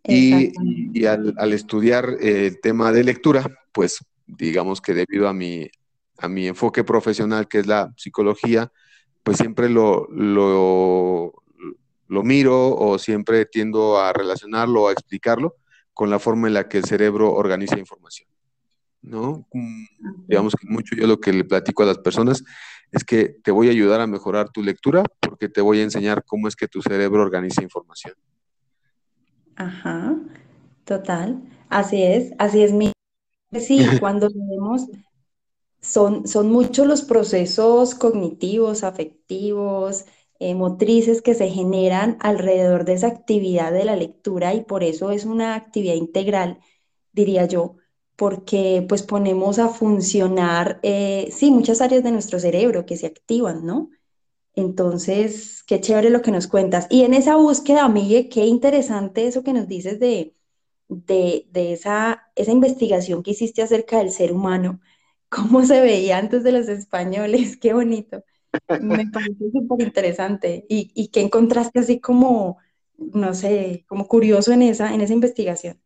Y, 0.04 0.52
y 0.92 1.06
al, 1.06 1.34
al, 1.38 1.52
estudiar 1.52 2.16
el 2.20 2.60
tema 2.60 2.92
de 2.92 3.04
lectura, 3.04 3.46
pues 3.72 4.04
digamos 4.26 4.80
que 4.80 4.94
debido 4.94 5.28
a 5.28 5.32
mi, 5.32 5.70
a 6.22 6.28
mi 6.28 6.46
enfoque 6.46 6.84
profesional, 6.84 7.48
que 7.48 7.58
es 7.58 7.66
la 7.66 7.92
psicología, 7.96 8.72
pues 9.22 9.38
siempre 9.38 9.68
lo, 9.68 10.08
lo, 10.10 11.34
lo 12.08 12.22
miro 12.22 12.74
o 12.74 12.98
siempre 12.98 13.46
tiendo 13.46 13.98
a 13.98 14.12
relacionarlo 14.12 14.82
o 14.82 14.88
a 14.88 14.92
explicarlo 14.92 15.56
con 15.92 16.10
la 16.10 16.18
forma 16.18 16.48
en 16.48 16.54
la 16.54 16.68
que 16.68 16.78
el 16.78 16.84
cerebro 16.84 17.32
organiza 17.34 17.78
información. 17.78 18.28
¿no? 19.02 19.46
Mm, 19.52 19.84
digamos 20.28 20.54
que 20.54 20.66
mucho 20.66 20.94
yo 20.94 21.06
lo 21.06 21.20
que 21.20 21.32
le 21.32 21.44
platico 21.44 21.82
a 21.82 21.86
las 21.86 21.98
personas 21.98 22.44
es 22.92 23.04
que 23.04 23.36
te 23.42 23.50
voy 23.50 23.68
a 23.68 23.72
ayudar 23.72 24.00
a 24.00 24.06
mejorar 24.06 24.50
tu 24.50 24.62
lectura 24.62 25.02
porque 25.20 25.48
te 25.48 25.60
voy 25.60 25.80
a 25.80 25.82
enseñar 25.82 26.24
cómo 26.24 26.46
es 26.46 26.56
que 26.56 26.68
tu 26.68 26.82
cerebro 26.82 27.22
organiza 27.22 27.62
información. 27.62 28.14
Ajá, 29.56 30.14
total. 30.84 31.42
Así 31.68 32.02
es, 32.02 32.32
así 32.38 32.62
es 32.62 32.72
mi. 32.72 32.92
Sí, 33.58 33.78
cuando 34.00 34.28
leemos 34.28 34.88
son, 35.82 36.26
son 36.28 36.50
muchos 36.50 36.86
los 36.86 37.02
procesos 37.02 37.94
cognitivos, 37.94 38.84
afectivos, 38.84 40.04
eh, 40.38 40.54
motrices 40.54 41.22
que 41.22 41.34
se 41.34 41.50
generan 41.50 42.16
alrededor 42.20 42.84
de 42.84 42.94
esa 42.94 43.08
actividad 43.08 43.72
de 43.72 43.84
la 43.84 43.96
lectura 43.96 44.54
y 44.54 44.62
por 44.64 44.84
eso 44.84 45.10
es 45.10 45.24
una 45.24 45.54
actividad 45.54 45.94
integral, 45.94 46.58
diría 47.12 47.46
yo, 47.46 47.76
porque 48.16 48.84
pues 48.88 49.02
ponemos 49.02 49.58
a 49.58 49.68
funcionar, 49.68 50.80
eh, 50.82 51.28
sí, 51.32 51.50
muchas 51.50 51.80
áreas 51.80 52.02
de 52.04 52.12
nuestro 52.12 52.38
cerebro 52.40 52.86
que 52.86 52.96
se 52.96 53.06
activan, 53.06 53.64
¿no? 53.66 53.90
Entonces, 54.54 55.62
qué 55.64 55.80
chévere 55.80 56.10
lo 56.10 56.22
que 56.22 56.30
nos 56.30 56.46
cuentas. 56.46 56.86
Y 56.90 57.04
en 57.04 57.14
esa 57.14 57.36
búsqueda, 57.36 57.88
Miguel, 57.88 58.28
qué 58.28 58.46
interesante 58.46 59.26
eso 59.26 59.42
que 59.42 59.52
nos 59.54 59.66
dices 59.68 59.98
de, 60.00 60.36
de, 60.88 61.46
de 61.50 61.72
esa, 61.72 62.30
esa 62.36 62.52
investigación 62.52 63.22
que 63.22 63.32
hiciste 63.32 63.62
acerca 63.62 63.98
del 63.98 64.10
ser 64.10 64.32
humano 64.32 64.80
cómo 65.32 65.64
se 65.64 65.80
veía 65.80 66.18
antes 66.18 66.44
de 66.44 66.52
los 66.52 66.68
españoles, 66.68 67.56
qué 67.56 67.72
bonito. 67.72 68.22
Me 68.82 69.06
parece 69.10 69.50
súper 69.50 69.86
interesante. 69.86 70.66
¿Y, 70.68 70.92
¿Y 70.94 71.08
qué 71.08 71.22
encontraste 71.22 71.80
así 71.80 72.00
como, 72.00 72.58
no 72.98 73.34
sé, 73.34 73.84
como 73.88 74.06
curioso 74.06 74.52
en 74.52 74.62
esa, 74.62 74.94
en 74.94 75.00
esa 75.00 75.14
investigación? 75.14 75.80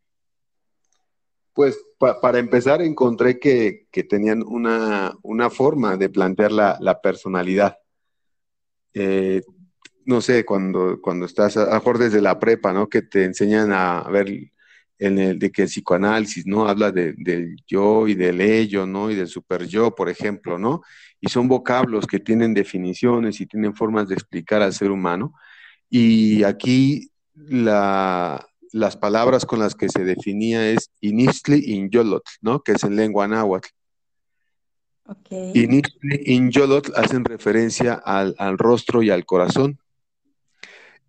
Pues 1.55 1.79
pa 1.97 2.21
para 2.21 2.39
empezar 2.39 2.83
encontré 2.83 3.39
que, 3.39 3.87
que 3.91 4.03
tenían 4.03 4.43
una, 4.43 5.17
una, 5.23 5.49
forma 5.49 5.97
de 5.97 6.11
plantear 6.11 6.53
la, 6.53 6.77
la 6.81 7.01
personalidad. 7.01 7.79
Eh, 8.93 9.43
no 10.05 10.21
sé, 10.21 10.45
cuando, 10.45 11.01
cuando 11.01 11.25
estás, 11.25 11.57
a 11.57 11.73
mejor 11.73 11.99
desde 11.99 12.21
la 12.21 12.39
prepa, 12.39 12.73
¿no? 12.73 12.89
Que 12.89 13.03
te 13.03 13.25
enseñan 13.25 13.73
a 13.73 14.03
ver 14.11 14.29
en 14.99 15.19
el 15.19 15.39
de 15.39 15.51
que 15.51 15.63
el 15.63 15.69
psicoanálisis, 15.69 16.47
¿no? 16.47 16.69
Habla 16.69 16.91
de, 16.91 17.15
del 17.17 17.57
yo 17.67 18.09
y 18.09 18.15
del 18.15 18.41
ello, 18.41 18.87
¿no? 18.87 19.11
Y 19.11 19.15
del 19.15 19.29
super 19.29 19.67
yo, 19.67 19.95
por 19.95 20.09
ejemplo, 20.09 20.59
¿no? 20.59 20.83
Y 21.21 21.29
son 21.29 21.49
vocablos 21.49 22.07
que 22.07 22.21
tienen 22.21 22.55
definiciones 22.55 23.41
y 23.41 23.47
tienen 23.47 23.75
formas 23.75 24.09
de 24.09 24.15
explicar 24.15 24.63
al 24.63 24.73
ser 24.73 24.91
humano. 24.91 25.35
Y 25.91 26.43
aquí 26.45 27.11
la, 27.35 28.47
las 28.73 28.97
palabras 28.97 29.45
con 29.45 29.59
las 29.59 29.75
que 29.75 29.89
se 29.89 30.05
definía 30.05 30.69
es 30.69 30.91
inistli 31.01 31.75
inyolot, 31.75 32.25
¿no? 32.41 32.61
Que 32.63 32.73
es 32.73 32.85
en 32.85 32.97
lengua 32.97 33.29
náhuatl. 33.29 33.69
Okay. 35.05 35.53
Inistli 35.55 36.23
inyolot 36.35 36.91
hacen 36.97 37.25
referencia 37.25 37.95
al, 37.95 38.35
al 38.39 38.59
rostro 38.59 39.03
y 39.03 39.11
al 39.11 39.25
corazón. 39.25 39.79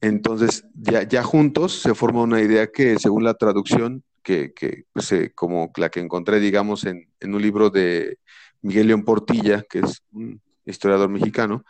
Entonces, 0.02 0.66
ya, 0.76 1.04
ya 1.04 1.24
juntos 1.24 1.82
se 1.82 1.96
forma 1.96 2.22
una 2.22 2.42
idea 2.42 2.68
que, 2.72 3.00
según 3.00 3.24
la 3.24 3.34
traducción, 3.34 4.04
que, 4.22 4.54
que 4.54 4.86
pues, 4.94 5.12
eh, 5.12 5.32
como 5.34 5.72
la 5.78 5.90
que 5.90 6.00
encontré, 6.00 6.40
digamos, 6.40 6.86
en, 6.86 7.10
en, 7.20 7.34
un 7.34 7.42
libro 7.42 7.70
de 7.70 8.20
Miguel 8.62 8.88
León 8.88 9.04
Portilla, 9.04 9.64
que 9.64 9.80
es 9.80 10.04
un 10.12 10.42
historiador 10.66 11.10
mexicano, 11.10 11.64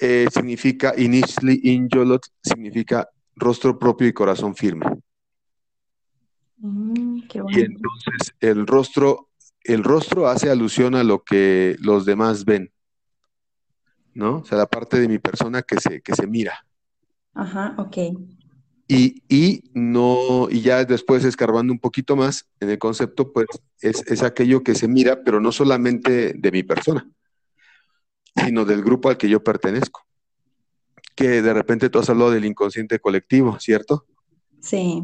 eh, 0.00 0.26
significa, 0.32 0.94
initially 0.96 1.60
in 1.64 1.88
Yolot, 1.88 2.26
significa 2.42 3.08
rostro 3.36 3.78
propio 3.78 4.08
y 4.08 4.12
corazón 4.12 4.54
firme. 4.54 4.86
Mm, 6.58 7.18
y 7.48 7.60
entonces 7.60 8.34
el 8.40 8.66
rostro, 8.66 9.30
el 9.64 9.84
rostro 9.84 10.28
hace 10.28 10.50
alusión 10.50 10.94
a 10.94 11.04
lo 11.04 11.22
que 11.24 11.76
los 11.80 12.04
demás 12.04 12.44
ven, 12.44 12.72
¿no? 14.14 14.38
O 14.38 14.44
sea, 14.44 14.58
la 14.58 14.66
parte 14.66 14.98
de 14.98 15.08
mi 15.08 15.18
persona 15.18 15.62
que 15.62 15.78
se, 15.80 16.00
que 16.00 16.14
se 16.14 16.26
mira. 16.26 16.66
Ajá, 17.34 17.74
ok. 17.78 17.96
Y, 18.88 19.22
y, 19.28 19.70
no, 19.72 20.48
y 20.50 20.60
ya 20.60 20.84
después 20.84 21.24
escarbando 21.24 21.72
un 21.72 21.78
poquito 21.78 22.14
más 22.14 22.46
en 22.60 22.70
el 22.70 22.78
concepto, 22.78 23.32
pues 23.32 23.46
es, 23.80 24.06
es 24.06 24.22
aquello 24.22 24.62
que 24.62 24.74
se 24.74 24.88
mira, 24.88 25.22
pero 25.24 25.40
no 25.40 25.50
solamente 25.50 26.34
de 26.34 26.52
mi 26.52 26.62
persona, 26.62 27.08
sino 28.44 28.64
del 28.64 28.82
grupo 28.82 29.08
al 29.08 29.16
que 29.16 29.28
yo 29.28 29.42
pertenezco. 29.42 30.04
Que 31.14 31.42
de 31.42 31.54
repente 31.54 31.88
tú 31.88 32.00
has 32.00 32.10
hablado 32.10 32.32
del 32.32 32.44
inconsciente 32.44 32.98
colectivo, 32.98 33.58
¿cierto? 33.60 34.06
Sí. 34.60 35.02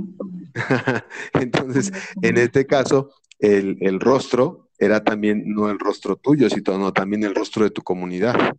Entonces, 1.35 1.93
en 2.23 2.39
este 2.39 2.67
caso, 2.67 3.11
el, 3.39 3.79
el, 3.81 4.01
rostro 4.01 4.71
era 4.79 5.03
también 5.03 5.45
no 5.47 5.71
el 5.71 5.79
rostro 5.79 6.17
tuyo, 6.17 6.49
sino 6.51 6.93
también 6.93 7.25
el 7.25 7.35
rostro 7.35 7.65
de 7.65 7.71
tu 7.71 7.83
comunidad. 7.83 8.55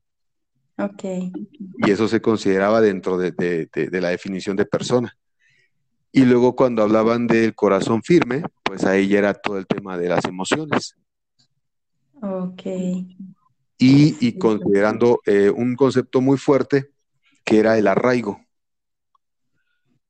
Ok. 0.80 1.04
Y 1.04 1.92
eso 1.92 2.08
se 2.08 2.22
consideraba 2.22 2.80
dentro 2.80 3.18
de, 3.18 3.32
de, 3.32 3.68
de, 3.74 4.02
la 4.02 4.10
definición 4.10 4.56
de 4.56 4.66
persona. 4.66 5.18
Y 6.12 6.24
luego 6.24 6.56
cuando 6.56 6.82
hablaban 6.82 7.28
del 7.28 7.54
corazón 7.54 8.02
firme, 8.02 8.44
pues 8.64 8.86
ahí 8.86 9.10
ya 9.10 9.20
era 9.20 9.34
todo 9.34 9.58
el 9.58 9.68
tema 9.68 9.98
de 9.98 10.08
las 10.08 10.24
emociones. 10.26 10.96
Ok. 12.22 12.62
Y, 13.78 14.18
y 14.26 14.38
considerando 14.38 15.20
eh, 15.26 15.50
un 15.50 15.76
concepto 15.76 16.22
muy 16.22 16.38
fuerte 16.38 16.92
que 17.44 17.60
era 17.60 17.78
el 17.78 17.88
arraigo. 17.88 18.40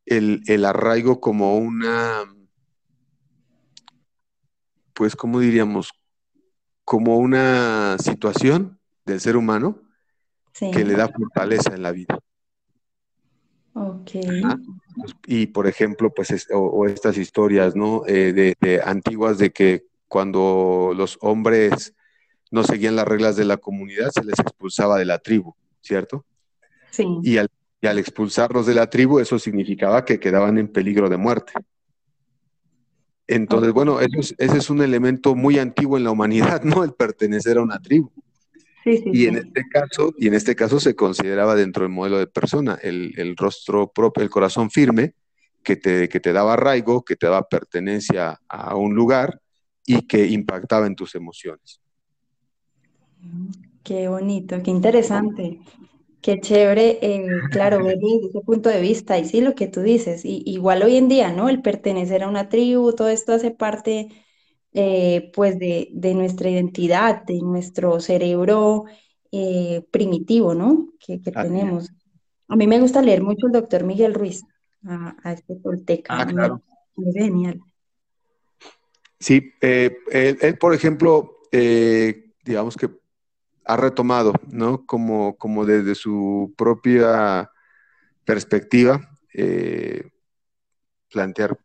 El, 0.06 0.42
el 0.46 0.66
arraigo 0.66 1.20
como 1.20 1.58
una, 1.58 2.24
pues, 4.94 5.16
¿cómo 5.16 5.40
diríamos? 5.40 5.92
Como 6.84 7.18
una 7.18 7.98
situación 8.00 8.80
del 9.06 9.20
ser 9.20 9.36
humano 9.36 9.89
sí. 10.60 10.72
que 10.72 10.84
le 10.84 10.94
da 10.94 11.08
fortaleza 11.08 11.74
en 11.74 11.82
la 11.82 11.92
vida. 11.92 12.20
Ok. 13.74 14.12
Y 15.26 15.48
por 15.48 15.68
ejemplo, 15.68 16.14
pues, 16.14 16.32
es, 16.32 16.48
o, 16.52 16.60
o, 16.60 16.86
estas 16.86 17.18
historias, 17.18 17.76
¿no? 17.76 18.04
Eh, 18.08 18.34
de, 18.34 18.56
de, 18.60 18.82
antiguas 18.82 19.38
de 19.38 19.52
que 19.52 19.86
cuando 20.08 20.92
los 20.96 21.18
hombres 21.22 21.94
no 22.52 22.64
seguían 22.64 22.96
las 22.96 23.08
reglas 23.08 23.36
de 23.36 23.46
la 23.46 23.58
comunidad, 23.58 24.10
se 24.12 24.24
les 24.24 24.40
expulsaba 24.40 24.98
de 24.98 25.06
la 25.06 25.20
tribu, 25.20 25.56
¿cierto? 25.82 26.26
Sí. 26.92 27.06
Y 27.24 27.38
al, 27.38 27.48
y 27.80 27.88
al 27.88 28.00
expulsarlos 28.00 28.66
de 28.66 28.74
la 28.74 28.90
tribu, 28.90 29.20
eso 29.20 29.40
significaba 29.40 30.04
que 30.04 30.20
quedaban 30.20 30.58
en 30.58 30.68
peligro 30.68 31.08
de 31.08 31.18
muerte. 31.18 31.54
Entonces, 33.28 33.72
bueno, 33.72 34.02
eso 34.02 34.20
es, 34.20 34.36
ese 34.40 34.58
es 34.58 34.70
un 34.72 34.82
elemento 34.82 35.36
muy 35.36 35.60
antiguo 35.60 35.98
en 35.98 36.04
la 36.04 36.12
humanidad, 36.12 36.64
¿no? 36.64 36.84
El 36.84 36.94
pertenecer 36.94 37.60
a 37.60 37.62
una 37.62 37.80
tribu. 37.80 38.12
Sí, 38.90 38.98
sí, 38.98 39.12
y 39.14 39.28
en 39.28 39.36
sí. 39.36 39.42
este 39.46 39.64
caso, 39.70 40.14
y 40.18 40.28
en 40.28 40.34
este 40.34 40.56
caso 40.56 40.80
se 40.80 40.96
consideraba 40.96 41.54
dentro 41.54 41.84
del 41.84 41.92
modelo 41.92 42.18
de 42.18 42.26
persona 42.26 42.80
el, 42.82 43.14
el 43.18 43.38
rostro 43.38 43.92
propio, 43.92 44.24
el 44.24 44.32
corazón 44.32 44.72
firme, 44.72 45.14
que 45.64 45.76
te, 45.76 46.10
que 46.10 46.20
te 46.20 46.34
daba 46.34 46.54
arraigo, 46.54 47.04
que 47.04 47.16
te 47.16 47.28
daba 47.28 47.48
pertenencia 47.48 48.40
a 48.48 48.76
un 48.76 48.96
lugar 48.96 49.42
y 49.86 50.08
que 50.08 50.26
impactaba 50.26 50.88
en 50.88 50.96
tus 50.96 51.14
emociones. 51.14 51.80
Qué 53.84 54.08
bonito, 54.08 54.64
qué 54.64 54.72
interesante, 54.72 55.60
qué 56.22 56.40
chévere, 56.40 56.98
eh, 57.02 57.28
claro, 57.52 57.84
ver 57.84 58.00
desde 58.00 58.30
ese 58.30 58.42
punto 58.42 58.70
de 58.70 58.82
vista 58.82 59.20
y 59.20 59.26
sí, 59.26 59.42
lo 59.42 59.54
que 59.54 59.68
tú 59.68 59.82
dices, 59.82 60.26
y, 60.26 60.42
igual 60.48 60.82
hoy 60.82 60.96
en 60.96 61.10
día, 61.10 61.32
¿no? 61.32 61.48
El 61.48 61.62
pertenecer 61.62 62.24
a 62.24 62.28
una 62.28 62.50
tribu, 62.50 62.94
todo 62.94 63.10
esto 63.10 63.34
hace 63.34 63.52
parte 63.52 64.10
eh, 64.74 65.32
pues 65.34 65.58
de, 65.58 65.90
de, 65.94 66.14
nuestra 66.14 66.50
identidad, 66.50 67.24
de 67.24 67.42
nuestro 67.42 68.00
cerebro 68.00 68.86
eh, 69.32 69.84
primitivo, 69.92 70.54
¿no? 70.54 70.90
Que, 71.00 71.22
que 71.22 71.32
tenemos. 71.32 71.92
A 72.48 72.56
mí 72.56 72.68
me 72.68 72.80
gusta 72.80 73.02
leer 73.02 73.24
mucho 73.24 73.48
el 73.48 73.54
doctor 73.54 73.84
Miguel 73.84 74.14
Ruiz, 74.14 74.44
a, 74.86 75.16
a 75.24 75.34
este 75.34 75.56
tolteca, 75.56 76.20
Ah, 76.20 76.26
claro. 76.26 76.62
me 76.96 77.12
genial. 77.14 77.60
Sí, 79.20 79.52
eh, 79.62 79.98
él, 80.12 80.38
él, 80.42 80.58
por 80.58 80.74
ejemplo, 80.74 81.38
digamos 81.52 82.76
que 82.78 82.90
ha 83.66 83.76
retomado, 83.76 84.34
¿no? 84.48 84.86
Como, 84.86 85.36
como 85.36 85.66
desde 85.66 85.96
su 85.96 86.54
propia 86.56 87.52
perspectiva, 88.24 89.18
plantear 91.10 91.58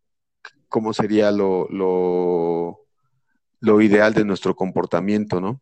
cómo 0.68 0.92
sería 0.92 1.30
lo, 1.30 1.68
lo, 1.70 2.83
lo, 3.64 3.80
ideal 3.80 4.14
de 4.14 4.24
nuestro 4.24 4.54
comportamiento, 4.54 5.40
¿no? 5.40 5.60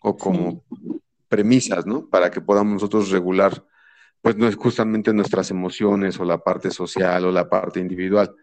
O 0.00 0.16
como 0.16 0.64
sí. 0.70 1.00
premisas, 1.28 1.86
¿no? 1.86 2.06
Para 2.06 2.30
que 2.30 2.40
podamos 2.40 2.74
nosotros 2.74 3.10
regular, 3.10 3.64
pues 4.22 4.36
no 4.36 4.48
es 4.48 4.56
justamente 4.56 5.12
nuestras 5.12 5.50
emociones 5.50 6.18
o 6.18 6.24
la 6.24 6.38
parte 6.38 6.70
social 6.70 7.24
o 7.24 7.32
la 7.32 7.48
parte 7.48 7.80
individual. 7.80 8.34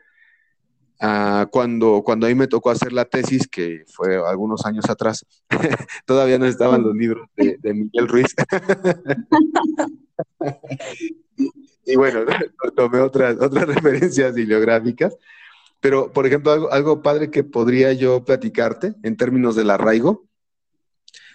Uh, 1.02 1.46
cuando, 1.52 2.02
cuando 2.06 2.26
a 2.26 2.30
mí 2.30 2.36
me 2.36 2.48
tocó 2.48 2.70
hacer 2.70 2.94
la 2.94 3.04
tesis, 3.04 3.50
que 3.50 3.84
fue 3.88 4.16
algunos 4.16 4.66
años 4.66 4.90
atrás, 4.90 5.26
todavía 6.06 6.40
no 6.40 6.46
estaban 6.46 6.84
los 6.84 6.96
libros 6.96 7.28
de, 7.36 7.58
de 7.60 7.74
Miguel 7.74 8.08
Ruiz. 8.08 8.34
y, 11.86 11.96
bueno, 11.98 12.22
tomé 12.76 13.00
otras, 13.00 13.36
otras 13.40 13.68
referencias 13.68 14.34
bibliográficas. 14.34 15.18
Pero, 15.80 16.12
por 16.12 16.26
ejemplo, 16.26 16.52
algo, 16.52 16.72
algo, 16.72 17.02
padre 17.02 17.30
que 17.30 17.44
podría 17.44 17.94
yo 17.94 18.24
platicarte 18.24 18.94
en 19.04 19.18
términos 19.18 19.56
del 19.56 19.70
arraigo, 19.70 20.28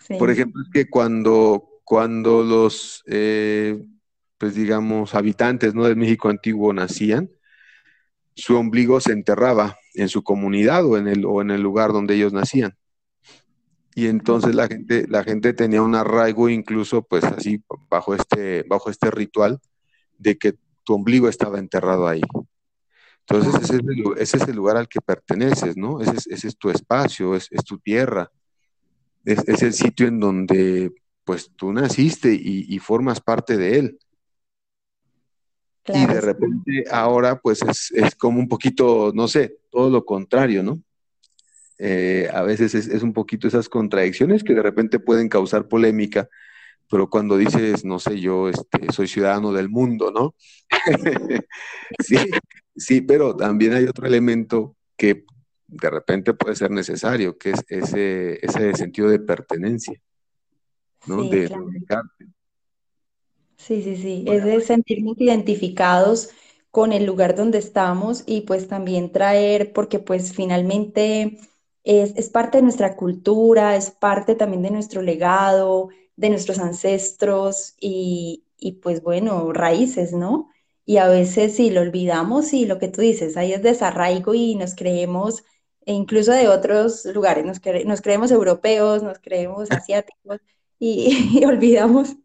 sí. 0.07 0.15
por 0.19 0.31
ejemplo, 0.31 0.63
es 0.63 0.71
que 0.73 0.91
cuando, 0.91 1.69
cuando 1.85 2.43
los, 2.43 3.03
eh, 3.07 3.81
pues 4.39 4.55
digamos, 4.55 5.15
habitantes 5.15 5.75
¿no? 5.75 5.85
del 5.85 5.97
México 5.97 6.29
antiguo 6.29 6.73
nacían, 6.73 7.31
su 8.35 8.57
ombligo 8.57 9.01
se 9.01 9.13
enterraba 9.13 9.77
en 9.95 10.09
su 10.09 10.23
comunidad 10.23 10.85
o 10.87 10.97
en 10.97 11.09
el, 11.09 11.25
o 11.25 11.43
en 11.43 11.51
el 11.51 11.61
lugar 11.61 11.93
donde 11.93 12.15
ellos 12.15 12.33
nacían. 12.33 12.77
Y 13.95 14.07
entonces 14.07 14.55
la 14.55 14.69
gente, 14.69 15.07
la 15.09 15.25
gente 15.25 15.53
tenía 15.53 15.83
un 15.83 15.95
arraigo 15.95 16.49
incluso 16.49 17.03
pues 17.03 17.25
así 17.25 17.63
bajo 17.91 18.15
este, 18.15 18.63
bajo 18.69 18.89
este 18.89 19.11
ritual 19.11 19.61
de 20.17 20.39
que 20.39 20.55
tu 20.85 20.95
ombligo 20.95 21.29
estaba 21.29 21.59
enterrado 21.59 22.07
ahí. 22.07 22.23
Entonces 23.29 23.63
ese 23.63 23.77
es 23.77 23.81
el, 23.81 24.05
ese 24.19 24.37
es 24.39 24.49
el 24.49 24.57
lugar 24.57 24.77
al 24.77 24.89
que 24.89 25.01
perteneces, 25.01 25.77
¿no? 25.77 26.01
Ese 26.01 26.17
es, 26.17 26.27
ese 26.27 26.49
es 26.49 26.57
tu 26.57 26.71
espacio, 26.71 27.35
es, 27.35 27.47
es 27.51 27.65
tu 27.65 27.79
tierra, 27.79 28.31
es, 29.25 29.63
el 29.63 29.73
sitio 29.73 30.09
en 30.09 30.19
donde 30.19 30.93
pues 31.25 31.51
tú 31.55 31.73
naciste 31.73 32.33
y, 32.33 32.67
y 32.69 32.79
formas 32.79 33.21
parte 33.21 33.57
de 33.57 33.79
él. 33.79 33.99
Claro, 35.83 36.13
y 36.13 36.15
de 36.15 36.21
repente 36.21 36.85
ahora 36.91 37.41
pues 37.41 37.61
es, 37.95 38.15
como 38.17 38.39
un 38.39 38.49
poquito, 38.49 39.13
no 39.15 39.29
sé, 39.29 39.59
todo 39.71 39.91
lo 39.91 40.05
contrario, 40.05 40.63
¿no? 40.63 40.83
Eh, 41.79 42.29
a 42.33 42.43
veces 42.43 42.75
es, 42.75 42.89
es, 42.89 43.03
un 43.03 43.15
poquito 43.15 43.49
esas 43.49 43.69
contradicciones 43.71 44.45
que 44.45 44.55
de 44.55 44.63
repente 44.63 44.99
pueden 44.99 45.31
causar 45.31 45.67
polémica, 45.69 46.29
pero 46.91 47.09
cuando 47.09 47.39
dices, 47.39 47.85
no 47.85 47.99
sé, 47.99 48.21
yo 48.21 48.49
este, 48.49 48.93
soy 48.93 49.07
ciudadano 49.07 49.53
del 49.53 49.71
mundo, 49.71 50.11
¿no? 50.11 50.35
sí, 52.01 52.17
sí, 52.81 53.01
pero 53.01 53.37
también 53.37 53.75
hay 53.75 53.85
otro 53.85 54.07
elemento 54.07 54.77
que 54.97 55.25
de 55.67 55.91
repente 55.91 56.35
puede 56.35 56.57
ser 56.57 56.71
necesario, 56.71 57.39
que 57.39 57.51
es 57.51 57.65
ese, 57.69 58.45
ese 58.45 58.75
sentido 58.75 59.09
de 59.09 59.21
pertenencia, 59.21 60.01
¿no? 61.07 61.23
Sí, 61.23 61.29
de, 61.29 61.47
claro. 61.87 62.09
Sí, 63.57 63.83
sí, 63.83 63.97
sí, 63.97 64.25
es 64.27 64.43
de 64.43 64.61
sentirnos 64.63 65.21
identificados 65.21 66.31
con 66.71 66.93
el 66.93 67.05
lugar 67.05 67.35
donde 67.35 67.59
estamos 67.59 68.25
y 68.27 68.43
pues 68.43 68.69
también 68.69 69.13
traer, 69.13 69.73
porque 69.73 69.99
pues 69.99 70.33
finalmente 70.33 71.39
es, 71.85 72.15
es, 72.17 72.31
parte 72.31 72.59
de 72.59 72.63
nuestra 72.63 72.97
cultura, 72.97 73.77
es 73.77 73.91
parte 73.91 74.35
también 74.35 74.63
de 74.63 74.71
nuestro 74.71 75.03
legado, 75.03 75.91
de 76.17 76.31
nuestros 76.31 76.59
ancestros 76.59 77.75
y, 77.79 78.45
y 78.57 78.73
pues 78.73 79.03
bueno, 79.03 79.53
raíces, 79.53 80.13
¿no? 80.13 80.49
Y 80.85 80.97
a 80.97 81.09
veces 81.09 81.55
sí 81.57 81.71
lo 81.71 81.81
olvidamos 81.83 82.53
y 82.53 82.67
lo 82.67 82.79
que 82.79 82.89
tú 82.89 83.01
dices, 83.01 83.37
ahí 83.37 83.53
es 83.53 83.63
desarraigo 83.63 84.35
y 84.35 84.55
nos 84.57 84.75
creemos, 84.75 85.45
e 85.87 85.93
incluso 85.93 86.33
de 86.33 86.49
otros 86.49 87.05
lugares, 87.07 87.45
nos, 87.45 87.61
cre 87.61 87.85
nos 87.85 88.01
creemos 88.01 88.31
europeos, 88.31 89.03
nos 89.03 89.19
creemos 89.19 89.71
asiáticos 89.71 90.41
y, 90.79 91.31
y 91.41 91.45
olvidamos 91.45 92.17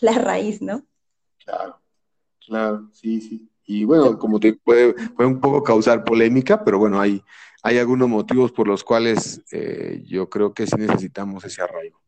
la 0.00 0.12
raíz, 0.18 0.62
¿no? 0.62 0.84
Claro, 1.44 1.80
claro, 2.46 2.90
sí, 2.92 3.20
sí. 3.20 3.50
Y 3.66 3.84
bueno, 3.84 4.18
como 4.18 4.40
te 4.40 4.54
puede, 4.54 4.94
puede 5.10 5.28
un 5.28 5.40
poco 5.40 5.62
causar 5.62 6.02
polémica, 6.02 6.64
pero 6.64 6.80
bueno, 6.80 7.00
hay, 7.00 7.22
hay 7.62 7.78
algunos 7.78 8.08
motivos 8.08 8.50
por 8.50 8.66
los 8.66 8.82
cuales 8.82 9.42
eh, 9.52 10.02
yo 10.06 10.28
creo 10.28 10.52
que 10.52 10.66
sí 10.66 10.74
necesitamos 10.76 11.44
ese 11.44 11.62
arraigo. 11.62 12.00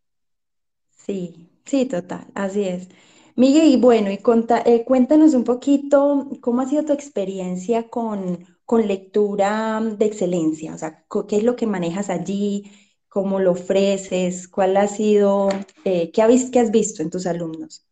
Sí, 0.91 1.51
sí, 1.65 1.87
total, 1.87 2.27
así 2.35 2.65
es. 2.65 2.89
Miguel, 3.37 3.69
y 3.69 3.77
bueno, 3.77 4.11
y 4.11 4.21
eh, 4.67 4.85
cuéntanos 4.85 5.35
un 5.35 5.45
poquito 5.45 6.29
cómo 6.41 6.61
ha 6.61 6.69
sido 6.69 6.85
tu 6.85 6.93
experiencia 6.93 7.89
con, 7.89 8.47
con 8.65 8.87
lectura 8.87 9.81
de 9.81 10.05
excelencia, 10.05 10.75
o 10.75 10.79
sea, 10.79 11.05
qué 11.29 11.37
es 11.37 11.43
lo 11.43 11.57
que 11.57 11.67
manejas 11.67 12.11
allí, 12.11 12.71
cómo 13.13 13.41
lo 13.41 13.53
ofreces, 13.53 14.49
cuál 14.49 14.75
ha 14.79 14.89
sido, 14.89 15.51
eh, 15.85 16.11
qué, 16.13 16.23
has 16.23 16.71
visto 16.71 17.03
en 17.03 17.11
tus 17.11 17.27
alumnos. 17.27 17.87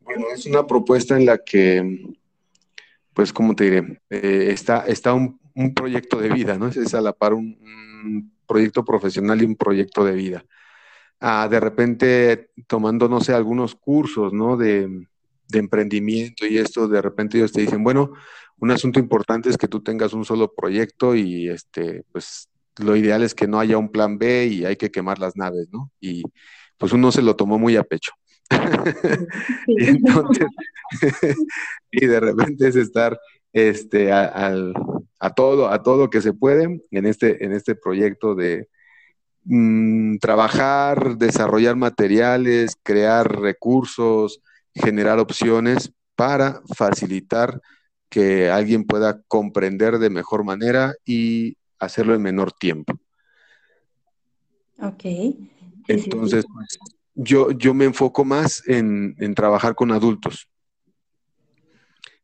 Bueno, 0.00 0.26
es 0.34 0.46
una 0.46 0.66
propuesta 0.66 1.16
en 1.16 1.26
la 1.26 1.38
que, 1.38 2.16
pues, 3.14 3.32
¿cómo 3.32 3.54
te 3.54 3.64
diré? 3.64 4.02
Eh, 4.10 4.48
está 4.50 4.84
está 4.88 5.14
un, 5.14 5.38
proyecto 5.76 6.18
de 6.18 6.28
vida, 6.30 6.58
¿no? 6.58 6.66
Es, 6.66 6.92
a 6.92 7.00
la 7.00 7.12
par 7.12 7.34
un, 7.34 8.32
proyecto 8.48 8.84
profesional 8.84 9.40
y 9.40 9.44
un 9.44 9.54
proyecto 9.54 10.04
de 10.04 10.12
vida. 10.12 10.44
De 11.20 11.60
repente, 11.60 12.50
tomando, 12.66 13.08
no 13.08 13.20
sé, 13.20 13.32
algunos 13.32 13.74
cursos, 13.74 14.32
¿no? 14.32 14.56
De, 14.56 14.88
de 15.48 15.58
emprendimiento 15.58 16.46
y 16.46 16.58
esto, 16.58 16.86
de 16.88 17.02
repente 17.02 17.38
ellos 17.38 17.52
te 17.52 17.62
dicen, 17.62 17.82
bueno, 17.82 18.12
un 18.58 18.70
asunto 18.70 19.00
importante 19.00 19.48
es 19.48 19.56
que 19.56 19.68
tú 19.68 19.82
tengas 19.82 20.12
un 20.12 20.24
solo 20.24 20.52
proyecto 20.54 21.14
y 21.14 21.48
este, 21.48 22.04
pues 22.12 22.48
lo 22.76 22.96
ideal 22.96 23.22
es 23.22 23.34
que 23.34 23.48
no 23.48 23.58
haya 23.58 23.78
un 23.78 23.90
plan 23.90 24.18
B 24.18 24.46
y 24.46 24.64
hay 24.64 24.76
que 24.76 24.90
quemar 24.90 25.18
las 25.18 25.36
naves, 25.36 25.68
¿no? 25.72 25.90
Y 26.00 26.22
pues 26.76 26.92
uno 26.92 27.10
se 27.10 27.22
lo 27.22 27.34
tomó 27.36 27.58
muy 27.58 27.76
a 27.76 27.82
pecho. 27.82 28.12
y, 31.90 32.06
de 32.06 32.20
repente 32.20 32.68
es 32.68 32.76
estar 32.76 33.18
este, 33.52 34.12
a, 34.12 34.52
todo, 35.34 35.68
a 35.68 35.82
todo 35.82 36.10
que 36.10 36.20
se 36.20 36.32
puede 36.32 36.82
en 36.90 37.06
este, 37.06 37.44
en 37.44 37.52
este 37.52 37.74
proyecto 37.74 38.34
de 38.34 38.68
mm, 39.48 40.18
trabajar, 40.18 41.16
desarrollar 41.18 41.76
materiales, 41.76 42.76
crear 42.82 43.40
recursos, 43.40 44.40
generar 44.74 45.18
opciones 45.18 45.92
para 46.14 46.62
facilitar 46.76 47.60
que 48.08 48.50
alguien 48.50 48.84
pueda 48.84 49.22
comprender 49.28 49.98
de 49.98 50.10
mejor 50.10 50.44
manera 50.44 50.94
y 51.04 51.56
hacerlo 51.78 52.14
en 52.14 52.22
menor 52.22 52.52
tiempo. 52.52 52.94
Ok. 54.80 55.04
Entonces, 55.88 56.44
pues, 56.52 56.78
yo, 57.14 57.50
yo 57.50 57.74
me 57.74 57.84
enfoco 57.84 58.24
más 58.24 58.62
en, 58.68 59.16
trabajar 59.34 59.74
con 59.74 59.90
adultos. 59.90 60.48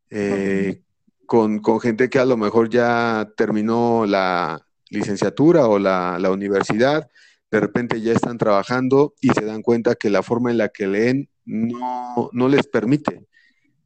Eh, 0.09 0.81
con, 1.25 1.61
gente 1.81 2.09
que 2.09 2.19
a 2.19 2.25
lo 2.25 2.37
mejor 2.37 2.69
ya 2.69 3.29
terminó 3.35 4.05
la 4.05 4.64
licenciatura 4.89 5.67
o 5.67 5.79
la, 5.79 6.17
la, 6.19 6.31
universidad, 6.31 7.09
de 7.51 7.59
repente 7.59 8.01
ya 8.01 8.13
están 8.13 8.37
trabajando 8.37 9.13
y 9.21 9.29
se 9.29 9.45
dan 9.45 9.61
cuenta 9.61 9.95
que 9.95 10.09
la 10.09 10.23
forma 10.23 10.51
en 10.51 10.57
la 10.57 10.69
que 10.69 10.87
leen 10.87 11.29
no, 11.45 12.29
no 12.31 12.47
les 12.47 12.67
permite 12.67 13.25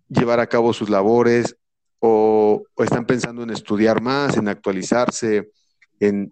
llevar 0.08 0.40
a 0.40 0.48
cabo 0.48 0.74
sus 0.74 0.90
labores 0.90 1.58
o, 2.00 2.64
están 2.78 3.06
pensando 3.06 3.44
en 3.44 3.50
estudiar 3.50 4.02
más, 4.02 4.38
en 4.38 4.48
actualizarse, 4.48 5.52
en, 6.00 6.32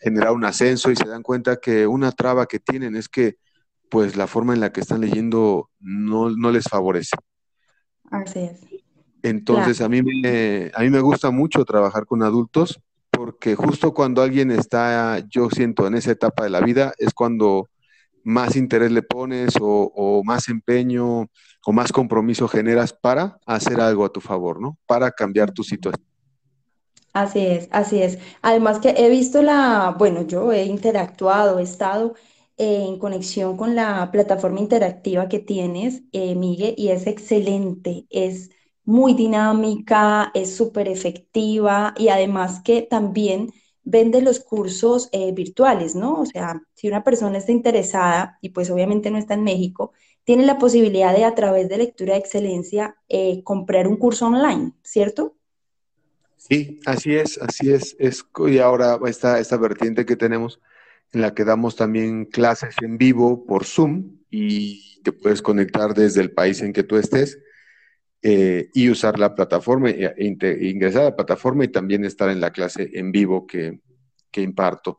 generar 0.00 0.32
un 0.32 0.44
ascenso 0.44 0.90
y 0.90 0.96
se 0.96 1.08
dan 1.08 1.22
cuenta 1.22 1.56
que 1.56 1.86
una 1.86 2.12
traba 2.12 2.46
que 2.46 2.58
tienen 2.58 2.96
es 2.96 3.08
que 3.08 3.36
pues 3.88 4.16
la 4.16 4.26
forma 4.26 4.54
en 4.54 4.60
la 4.60 4.72
que 4.72 4.80
están 4.80 5.00
leyendo 5.00 5.70
no, 5.78 6.50
les 6.50 6.64
favorece. 6.64 7.16
Así 8.10 8.40
es. 8.40 8.60
Entonces 9.22 9.80
a, 9.80 9.88
mí 9.88 10.02
me, 10.02 10.70
a 10.74 10.82
mí 10.82 10.90
me 10.90 11.00
gusta 11.00 11.30
mucho 11.30 11.64
trabajar 11.64 12.04
con 12.06 12.22
adultos 12.22 12.80
porque 13.24 13.54
justo 13.54 13.94
cuando 13.94 14.20
alguien 14.20 14.50
está, 14.50 15.24
yo 15.30 15.48
siento, 15.48 15.86
en 15.86 15.94
esa 15.94 16.10
etapa 16.10 16.44
de 16.44 16.50
la 16.50 16.60
vida, 16.60 16.92
es 16.98 17.14
cuando 17.14 17.70
más 18.22 18.54
interés 18.54 18.92
le 18.92 19.00
pones 19.00 19.54
o, 19.58 20.20
más 20.26 20.50
empeño 20.50 21.30
o 21.64 21.72
más 21.72 21.90
compromiso 21.90 22.48
generas 22.48 22.92
para 22.92 23.38
hacer 23.46 23.80
algo 23.80 24.04
a 24.04 24.10
tu 24.10 24.20
favor, 24.20 24.60
¿no? 24.60 24.76
Para 24.84 25.10
cambiar 25.10 25.52
tu 25.52 25.64
situación. 25.64 26.06
Así 27.14 27.46
es, 27.46 27.66
así 27.70 28.02
es. 28.02 28.18
Además 28.42 28.78
que 28.78 28.90
he 28.90 29.08
visto 29.08 29.40
la, 29.40 29.96
bueno, 29.98 30.26
yo 30.26 30.52
he 30.52 30.64
interactuado, 30.64 31.60
he 31.60 31.62
estado 31.62 32.16
en 32.58 32.98
conexión 32.98 33.56
con 33.56 33.74
la 33.74 34.10
plataforma 34.12 34.60
interactiva 34.60 35.30
que 35.30 35.38
tienes, 35.38 36.02
eh, 36.12 36.34
Miguel, 36.34 36.74
y 36.76 36.88
es 36.88 37.06
excelente, 37.06 38.04
es 38.10 38.50
muy 38.84 39.14
dinámica, 39.14 40.30
es 40.34 40.54
súper 40.54 40.88
efectiva 40.88 41.94
y 41.96 42.08
además 42.08 42.60
que 42.62 42.82
también 42.82 43.52
vende 43.82 44.22
los 44.22 44.40
cursos 44.40 45.08
eh, 45.12 45.32
virtuales, 45.32 45.94
¿no? 45.94 46.20
O 46.20 46.26
sea, 46.26 46.62
si 46.74 46.88
una 46.88 47.04
persona 47.04 47.38
está 47.38 47.52
interesada 47.52 48.38
y 48.40 48.50
pues 48.50 48.70
obviamente 48.70 49.10
no 49.10 49.18
está 49.18 49.34
en 49.34 49.44
México, 49.44 49.92
tiene 50.24 50.46
la 50.46 50.58
posibilidad 50.58 51.14
de 51.14 51.24
a 51.24 51.34
través 51.34 51.68
de 51.68 51.78
lectura 51.78 52.14
de 52.14 52.20
excelencia 52.20 52.96
eh, 53.08 53.42
comprar 53.44 53.86
un 53.86 53.96
curso 53.96 54.26
online, 54.26 54.72
¿cierto? 54.82 55.36
Sí, 56.36 56.80
así 56.86 57.14
es, 57.14 57.38
así 57.38 57.70
es. 57.70 57.96
es 57.98 58.24
y 58.46 58.58
ahora 58.58 58.98
está 59.06 59.38
esta 59.38 59.56
vertiente 59.56 60.04
que 60.04 60.16
tenemos 60.16 60.60
en 61.12 61.20
la 61.20 61.34
que 61.34 61.44
damos 61.44 61.76
también 61.76 62.24
clases 62.24 62.74
en 62.82 62.98
vivo 62.98 63.46
por 63.46 63.64
Zoom 63.64 64.18
y 64.30 65.00
te 65.02 65.12
puedes 65.12 65.42
conectar 65.42 65.94
desde 65.94 66.20
el 66.20 66.32
país 66.32 66.60
en 66.60 66.72
que 66.72 66.82
tú 66.82 66.96
estés 66.96 67.38
eh, 68.26 68.70
y 68.72 68.88
usar 68.88 69.18
la 69.18 69.34
plataforma, 69.34 69.90
e, 69.90 70.14
ingresar 70.62 71.02
a 71.02 71.10
la 71.10 71.16
plataforma 71.16 71.62
y 71.62 71.68
también 71.68 72.06
estar 72.06 72.30
en 72.30 72.40
la 72.40 72.52
clase 72.52 72.88
en 72.94 73.12
vivo 73.12 73.46
que, 73.46 73.80
imparto. 74.36 74.98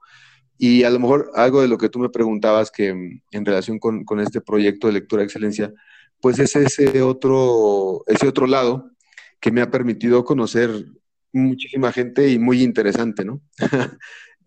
Y 0.59 0.83
a 0.83 0.91
lo 0.91 0.99
mejor 0.99 1.31
algo 1.33 1.63
de 1.63 1.67
lo 1.67 1.79
que 1.79 1.89
tú 1.89 1.97
me 1.97 2.09
preguntabas 2.09 2.69
que 2.69 2.89
en 2.89 3.45
relación 3.45 3.79
con, 3.79 4.19
este 4.19 4.41
proyecto 4.41 4.85
de 4.85 4.93
lectura 4.93 5.21
de 5.21 5.25
excelencia, 5.25 5.73
pues 6.21 6.37
es 6.37 6.55
ese 6.55 7.01
otro, 7.01 8.03
ese 8.05 8.27
otro 8.27 8.45
lado 8.45 8.91
que 9.39 9.51
me 9.51 9.61
ha 9.61 9.71
permitido 9.71 10.23
conocer 10.23 10.85
muchísima 11.33 11.91
gente 11.91 12.29
y 12.29 12.37
muy 12.37 12.61
interesante, 12.61 13.25
¿no? 13.25 13.41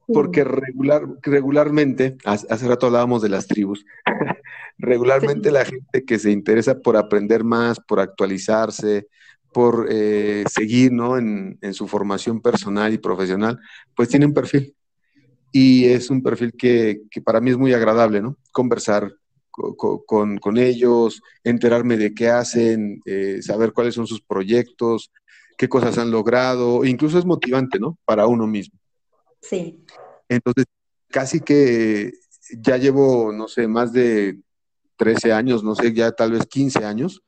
Porque 0.07 0.45
regular, 0.45 1.03
regularmente, 1.21 2.17
hace 2.25 2.69
rato 2.69 2.87
hablábamos 2.87 3.23
de 3.23 3.29
las 3.29 3.49
tribus, 3.49 3.85
regularmente 4.79 5.51
la 5.51 5.65
gente 5.65 6.05
que 6.05 6.19
se 6.19 6.31
interesa 6.31 6.79
por 6.79 6.97
aprender 6.97 7.45
más, 7.45 7.81
por 7.81 8.01
actualizarse, 8.01 9.09
por 9.53 9.89
eh, 9.91 10.45
seguir 10.51 10.93
¿no? 10.93 11.19
en, 11.19 11.59
su 11.73 11.89
formación 11.89 12.41
personal 12.41 12.93
y 12.93 12.99
profesional, 12.99 13.59
pues 13.95 14.09
tiene 14.09 14.27
un 14.27 14.35
perfil. 14.35 14.75
Y 15.51 15.87
es 15.87 16.11
un 16.11 16.23
perfil 16.23 16.53
que, 16.53 17.01
para 17.25 17.41
mí 17.41 17.51
es 17.51 17.57
muy 17.57 17.73
agradable, 17.73 18.21
¿no? 18.21 18.37
Conversar 18.53 19.15
con, 19.51 20.59
ellos, 20.59 21.23
enterarme 21.43 21.97
de 21.97 22.15
qué 22.15 22.29
hacen, 22.29 23.01
eh, 23.07 23.41
saber 23.43 23.73
cuáles 23.73 23.95
son 23.95 24.07
sus 24.07 24.21
proyectos, 24.21 25.11
qué 25.57 25.69
cosas 25.69 25.99
han 25.99 26.11
logrado, 26.11 26.85
incluso 26.85 27.19
es 27.19 27.25
motivante, 27.25 27.81
¿no? 27.81 27.99
Para 28.05 28.27
uno 28.27 28.47
mismo. 28.47 28.79
Sí. 29.41 29.83
Entonces, 30.29 30.67
casi 31.09 31.41
que 31.41 32.13
ya 32.61 32.77
llevo, 32.77 33.33
no 33.33 33.49
sé, 33.49 33.67
más 33.67 33.93
de 33.93 34.39
13 34.99 35.33
años, 35.33 35.65
no 35.65 35.75
sé, 35.75 35.95
ya 35.95 36.13
tal 36.13 36.33
vez 36.33 36.47
15 36.47 36.85
años, 36.85 37.23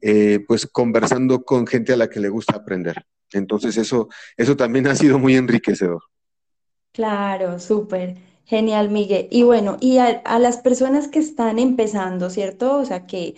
eh, 0.00 0.42
pues 0.48 0.66
conversando 0.66 1.42
con 1.42 1.66
gente 1.66 1.92
a 1.92 1.96
la 1.96 2.08
que 2.08 2.20
le 2.20 2.30
gusta 2.30 2.56
aprender. 2.56 3.04
Entonces, 3.32 3.76
eso, 3.76 4.08
eso 4.36 4.56
también 4.56 4.86
ha 4.86 4.94
sido 4.94 5.18
muy 5.18 5.36
enriquecedor. 5.36 6.02
Claro, 6.92 7.58
súper. 7.58 8.16
Genial, 8.44 8.90
Miguel. 8.90 9.28
Y 9.30 9.42
bueno, 9.42 9.76
y 9.80 9.98
a, 9.98 10.06
a, 10.24 10.38
las 10.38 10.58
personas 10.58 11.08
que 11.08 11.18
están 11.18 11.58
empezando, 11.58 12.30
¿cierto? 12.30 12.78
O 12.78 12.84
sea, 12.84 13.06
que 13.06 13.34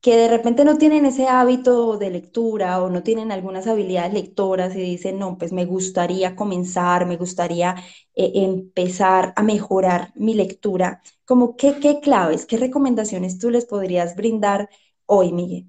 que 0.00 0.16
de 0.16 0.28
repente 0.28 0.64
no 0.64 0.78
tienen 0.78 1.04
ese 1.04 1.26
hábito 1.28 1.98
de 1.98 2.10
lectura 2.10 2.82
o 2.82 2.88
no 2.88 3.02
tienen 3.02 3.32
algunas 3.32 3.66
habilidades 3.66 4.14
lectoras 4.14 4.74
y 4.74 4.80
dicen, 4.80 5.18
no, 5.18 5.36
pues 5.36 5.52
me 5.52 5.66
gustaría 5.66 6.34
comenzar, 6.34 7.06
me 7.06 7.18
gustaría 7.18 7.76
eh, 8.14 8.32
empezar 8.36 9.34
a 9.36 9.42
mejorar 9.42 10.12
mi 10.14 10.34
lectura, 10.34 11.02
como 11.26 11.54
qué, 11.56 11.78
qué 11.80 12.00
claves, 12.00 12.46
qué 12.46 12.56
recomendaciones 12.56 13.38
tú 13.38 13.50
les 13.50 13.66
podrías 13.66 14.16
brindar 14.16 14.70
hoy, 15.04 15.32
Miguel? 15.32 15.66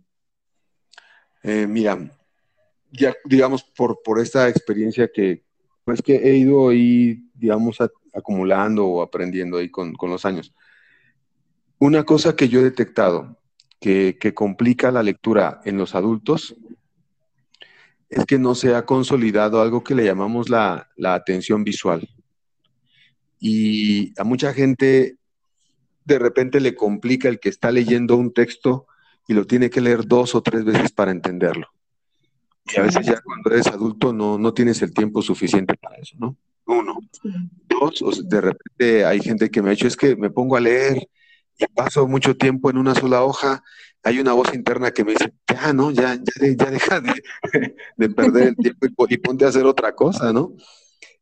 Eh, 1.43 1.67
mira, 1.67 1.99
ya 2.91 3.13
digamos 3.25 3.63
por, 3.63 4.01
por 4.01 4.19
esta 4.19 4.47
experiencia 4.47 5.11
que 5.11 5.43
pues 5.83 6.01
que 6.01 6.15
he 6.15 6.37
ido 6.37 6.69
ahí, 6.69 7.27
digamos, 7.33 7.79
acumulando 8.13 8.85
o 8.85 9.01
aprendiendo 9.01 9.57
ahí 9.57 9.69
con, 9.69 9.93
con 9.93 10.09
los 10.09 10.25
años. 10.25 10.53
Una 11.79 12.03
cosa 12.03 12.35
que 12.35 12.47
yo 12.47 12.59
he 12.59 12.63
detectado 12.63 13.40
que, 13.81 14.33
complica 14.35 14.91
la 14.91 15.01
lectura 15.01 15.59
en 15.65 15.77
los 15.77 15.95
adultos 15.95 16.55
es 18.09 18.25
que 18.25 18.37
no 18.37 18.53
se 18.53 18.75
ha 18.75 18.85
consolidado 18.85 19.61
algo 19.61 19.83
que 19.83 19.95
le 19.95 20.05
llamamos 20.05 20.49
la, 20.49 20.89
atención 21.03 21.63
visual. 21.63 22.07
Y 23.39 24.13
a 24.19 24.23
mucha 24.23 24.53
gente 24.53 25.17
de 26.05 26.19
repente 26.19 26.59
le 26.59 26.75
complica 26.75 27.27
el 27.27 27.39
que 27.39 27.49
está 27.49 27.71
leyendo 27.71 28.17
un 28.17 28.33
texto 28.33 28.85
y 29.27 29.33
lo 29.33 29.47
tiene 29.47 29.69
que 29.69 29.81
leer 29.81 30.05
dos 30.05 30.35
o 30.35 30.43
tres 30.43 30.63
veces 30.63 30.91
para 30.91 31.11
entenderlo. 31.11 31.67
Y 32.71 32.79
a 32.79 32.83
veces 32.83 33.05
ya 33.05 33.19
cuando 33.21 33.49
eres 33.49 33.67
adulto 33.67 34.13
no, 34.13 34.37
no 34.37 34.53
tienes 34.53 34.81
el 34.83 34.93
tiempo 34.93 35.21
suficiente 35.23 35.75
para 35.75 35.95
eso, 35.95 36.17
¿no? 36.19 36.37
Uno. 36.65 36.99
Dos, 37.67 38.29
de 38.29 38.41
repente 38.41 39.05
hay 39.05 39.19
gente 39.21 39.49
que 39.49 39.61
me 39.61 39.69
ha 39.69 39.71
dicho, 39.71 39.87
es 39.87 39.97
que 39.97 40.15
me 40.15 40.29
pongo 40.29 40.55
a 40.55 40.59
leer 40.59 41.07
y 41.57 41.65
paso 41.67 42.07
mucho 42.07 42.35
tiempo 42.35 42.69
en 42.69 42.77
una 42.77 42.95
sola 42.95 43.23
hoja, 43.23 43.63
hay 44.03 44.19
una 44.19 44.33
voz 44.33 44.53
interna 44.53 44.91
que 44.91 45.03
me 45.03 45.11
dice, 45.11 45.33
ya, 45.47 45.73
¿no? 45.73 45.91
Ya, 45.91 46.15
ya, 46.15 46.71
deja 46.71 47.01
de, 47.97 48.09
perder 48.09 48.47
el 48.49 48.55
tiempo 48.55 49.05
y, 49.09 49.17
ponte 49.17 49.45
a 49.45 49.49
hacer 49.49 49.65
otra 49.65 49.93
cosa, 49.93 50.33
¿no? 50.33 50.55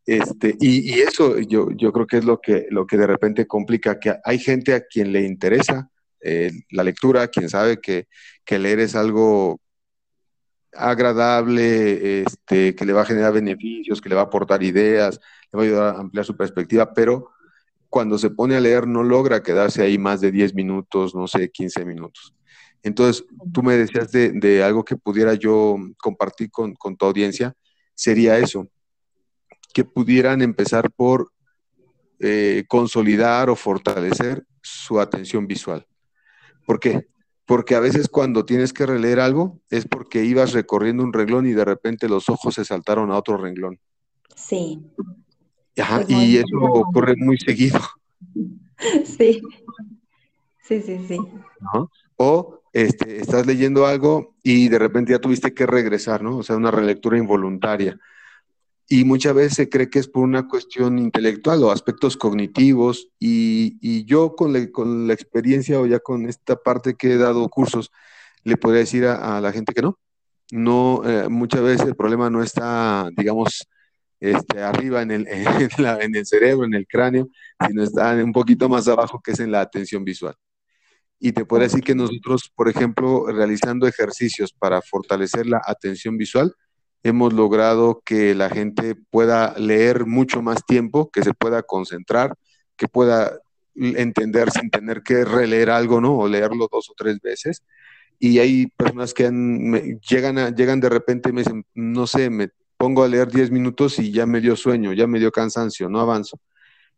Este, 0.06 0.56
y, 0.60 1.02
eso 1.02 1.38
yo, 1.40 1.70
yo 1.72 1.92
creo 1.92 2.08
que 2.08 2.18
es 2.18 2.26
lo 2.26 2.40
que, 2.40 2.68
lo 2.70 2.88
que 2.88 2.98
de 2.98 3.08
repente 3.08 3.48
complica, 3.48 4.00
que 4.00 4.16
hay 4.24 4.40
gente 4.40 4.74
a 4.74 4.82
quien 4.82 5.12
le 5.12 5.22
interesa 5.24 5.90
eh, 6.22 6.52
la 6.72 6.84
lectura, 6.84 7.28
quien 7.28 7.50
sabe 7.50 7.80
que, 7.80 8.08
que 8.46 8.60
leer 8.60 8.80
es 8.80 8.96
algo 8.96 9.60
agradable, 10.74 12.22
este, 12.22 12.76
que 12.76 12.86
le 12.86 12.94
va 12.94 13.02
a 13.02 13.06
generar 13.06 13.34
beneficios, 13.34 14.02
que 14.02 14.10
le 14.10 14.16
va 14.16 14.22
a 14.22 14.26
aportar 14.26 14.64
ideas, 14.64 15.20
le 15.52 15.58
va 15.58 15.64
a 15.64 15.66
ayudar 15.66 15.96
a 15.96 16.00
ampliar 16.00 16.26
su 16.26 16.36
perspectiva, 16.36 16.94
pero 16.94 17.32
cuando 17.90 18.18
se 18.18 18.30
pone 18.30 18.56
a 18.56 18.60
leer 18.60 18.88
no 18.88 19.04
logra 19.04 19.44
quedarse 19.44 19.82
ahí 19.82 19.98
más 19.98 20.22
de 20.22 20.32
10 20.32 20.54
minutos, 20.54 21.16
no 21.16 21.28
sé, 21.28 21.50
15 21.50 21.86
minutos. 21.86 22.34
Entonces, 22.84 23.26
tú 23.52 23.62
me 23.62 23.76
decías 23.76 24.12
de, 24.12 24.64
algo 24.64 24.86
que 24.86 24.96
pudiera 24.96 25.34
yo 25.34 25.76
compartir 26.02 26.50
con, 26.52 26.76
tu 26.76 27.06
audiencia, 27.06 27.54
sería 27.94 28.38
eso, 28.38 28.68
que 29.74 29.84
pudieran 29.84 30.42
empezar 30.42 30.90
por 30.92 31.32
eh, 32.20 32.64
consolidar 32.68 33.50
o 33.50 33.56
fortalecer 33.56 34.46
su 34.62 35.00
atención 35.00 35.48
visual. 35.48 35.86
¿Por 36.66 36.80
qué? 36.80 37.08
Porque 37.46 37.76
a 37.76 37.80
veces 37.80 38.08
cuando 38.08 38.46
tienes 38.46 38.72
que 38.72 38.86
releer 38.86 39.20
algo 39.20 39.60
es 39.70 39.86
porque 39.88 40.24
ibas 40.24 40.54
recorriendo 40.54 41.04
un 41.04 41.14
renglón 41.14 41.48
y 41.48 41.54
de 41.54 41.66
repente 41.66 42.08
los 42.08 42.30
ojos 42.30 42.56
se 42.56 42.64
saltaron 42.64 43.12
a 43.12 43.18
otro 43.18 43.38
renglón. 43.38 43.80
Sí. 44.36 44.80
Ajá, 45.78 46.04
y 46.08 46.38
eso 46.38 46.58
ocurre 46.58 47.16
muy 47.18 47.38
seguido. 47.38 47.80
Sí. 49.04 49.42
Sí, 50.64 50.82
sí, 50.82 51.06
sí. 51.06 51.20
O 52.16 52.62
este, 52.72 53.20
estás 53.20 53.46
leyendo 53.46 53.86
algo 53.86 54.36
y 54.44 54.70
de 54.70 54.80
repente 54.80 55.12
ya 55.12 55.20
tuviste 55.20 55.54
que 55.54 55.66
regresar, 55.66 56.22
¿no? 56.22 56.38
O 56.38 56.44
sea, 56.44 56.56
una 56.56 56.72
relectura 56.72 57.18
involuntaria. 57.18 58.00
Y 58.88 59.04
muchas 59.04 59.34
veces 59.36 59.54
se 59.54 59.70
cree 59.70 59.90
que 59.90 60.00
es 60.00 60.08
por 60.08 60.24
una 60.24 60.48
cuestión 60.48 60.98
intelectual 60.98 61.64
o 61.64 61.72
aspectos 61.72 62.18
cognitivos. 62.18 63.10
Y, 63.20 64.06
yo 64.06 64.36
con 64.36 64.54
la, 64.54 64.72
con 64.72 65.08
la, 65.08 65.14
experiencia 65.14 65.80
o 65.80 65.86
ya 65.86 66.00
con 66.00 66.28
esta 66.28 66.56
parte 66.56 66.96
que 66.96 67.14
he 67.14 67.18
dado 67.18 67.48
cursos, 67.50 67.92
le 68.44 68.58
podría 68.58 68.80
decir 68.80 69.06
a, 69.06 69.42
la 69.42 69.52
gente 69.52 69.74
que 69.74 69.82
no. 69.82 70.00
No, 70.52 71.02
eh, 71.06 71.30
muchas 71.30 71.62
veces 71.62 71.88
el 71.88 71.96
problema 71.96 72.32
no 72.32 72.42
está, 72.42 73.10
digamos, 73.16 73.68
este, 74.20 74.62
arriba 74.62 75.02
en 75.02 75.12
el, 75.12 75.28
en, 76.02 76.16
el 76.16 76.26
cerebro, 76.26 76.66
en 76.66 76.74
el 76.74 76.88
cráneo, 76.88 77.30
sino 77.68 77.84
está 77.84 78.14
un 78.16 78.34
poquito 78.34 78.68
más 78.70 78.88
abajo, 78.88 79.22
que 79.24 79.32
es 79.32 79.40
en 79.40 79.52
la 79.52 79.62
atención 79.62 80.04
visual. 80.04 80.36
Y 81.20 81.34
te 81.34 81.46
puedo 81.46 81.64
decir 81.64 81.84
que 81.84 81.96
nosotros, 81.96 82.52
por 82.56 82.70
ejemplo, 82.70 83.28
realizando 83.28 83.88
ejercicios 83.88 84.54
para 84.54 84.82
fortalecer 84.82 85.48
la 85.48 85.62
atención 85.66 86.18
visual, 86.18 86.54
hemos 87.04 87.34
logrado 87.34 88.02
que 88.06 88.36
la 88.36 88.50
gente 88.50 88.96
pueda 89.10 89.54
leer 89.58 90.06
mucho 90.06 90.42
más 90.42 90.66
tiempo, 90.66 91.10
que 91.12 91.24
se 91.24 91.34
pueda 91.34 91.64
concentrar, 91.64 92.36
que 92.78 92.88
pueda 92.88 93.38
entender 93.76 94.52
sin 94.52 94.70
tener 94.70 95.02
que 95.02 95.26
releer 95.26 95.70
algo, 95.70 96.02
¿no? 96.02 96.18
O 96.18 96.28
leerlo 96.28 96.68
dos 96.72 96.90
o 96.90 96.94
tres 96.96 97.20
veces. 97.22 97.64
Y 98.18 98.40
hay 98.40 98.68
personas 98.68 99.14
que 99.14 99.30
llegan, 100.10 100.56
llegan 100.56 100.80
de 100.80 100.90
repente 100.90 101.30
y 101.30 101.34
me 101.34 101.42
dicen, 101.42 101.66
no 101.74 102.06
sé, 102.06 102.30
me 102.30 102.50
pongo 102.80 103.04
a 103.04 103.10
leer 103.10 103.28
10 103.30 103.52
minutos 103.52 104.00
y 104.00 104.10
ya 104.10 104.26
me 104.26 104.40
dio 104.40 104.56
sueño, 104.56 104.94
ya 104.94 105.06
me 105.06 105.20
dio 105.20 105.32
cansancio, 105.32 105.90
no 105.90 106.00
avanzo. 106.00 106.40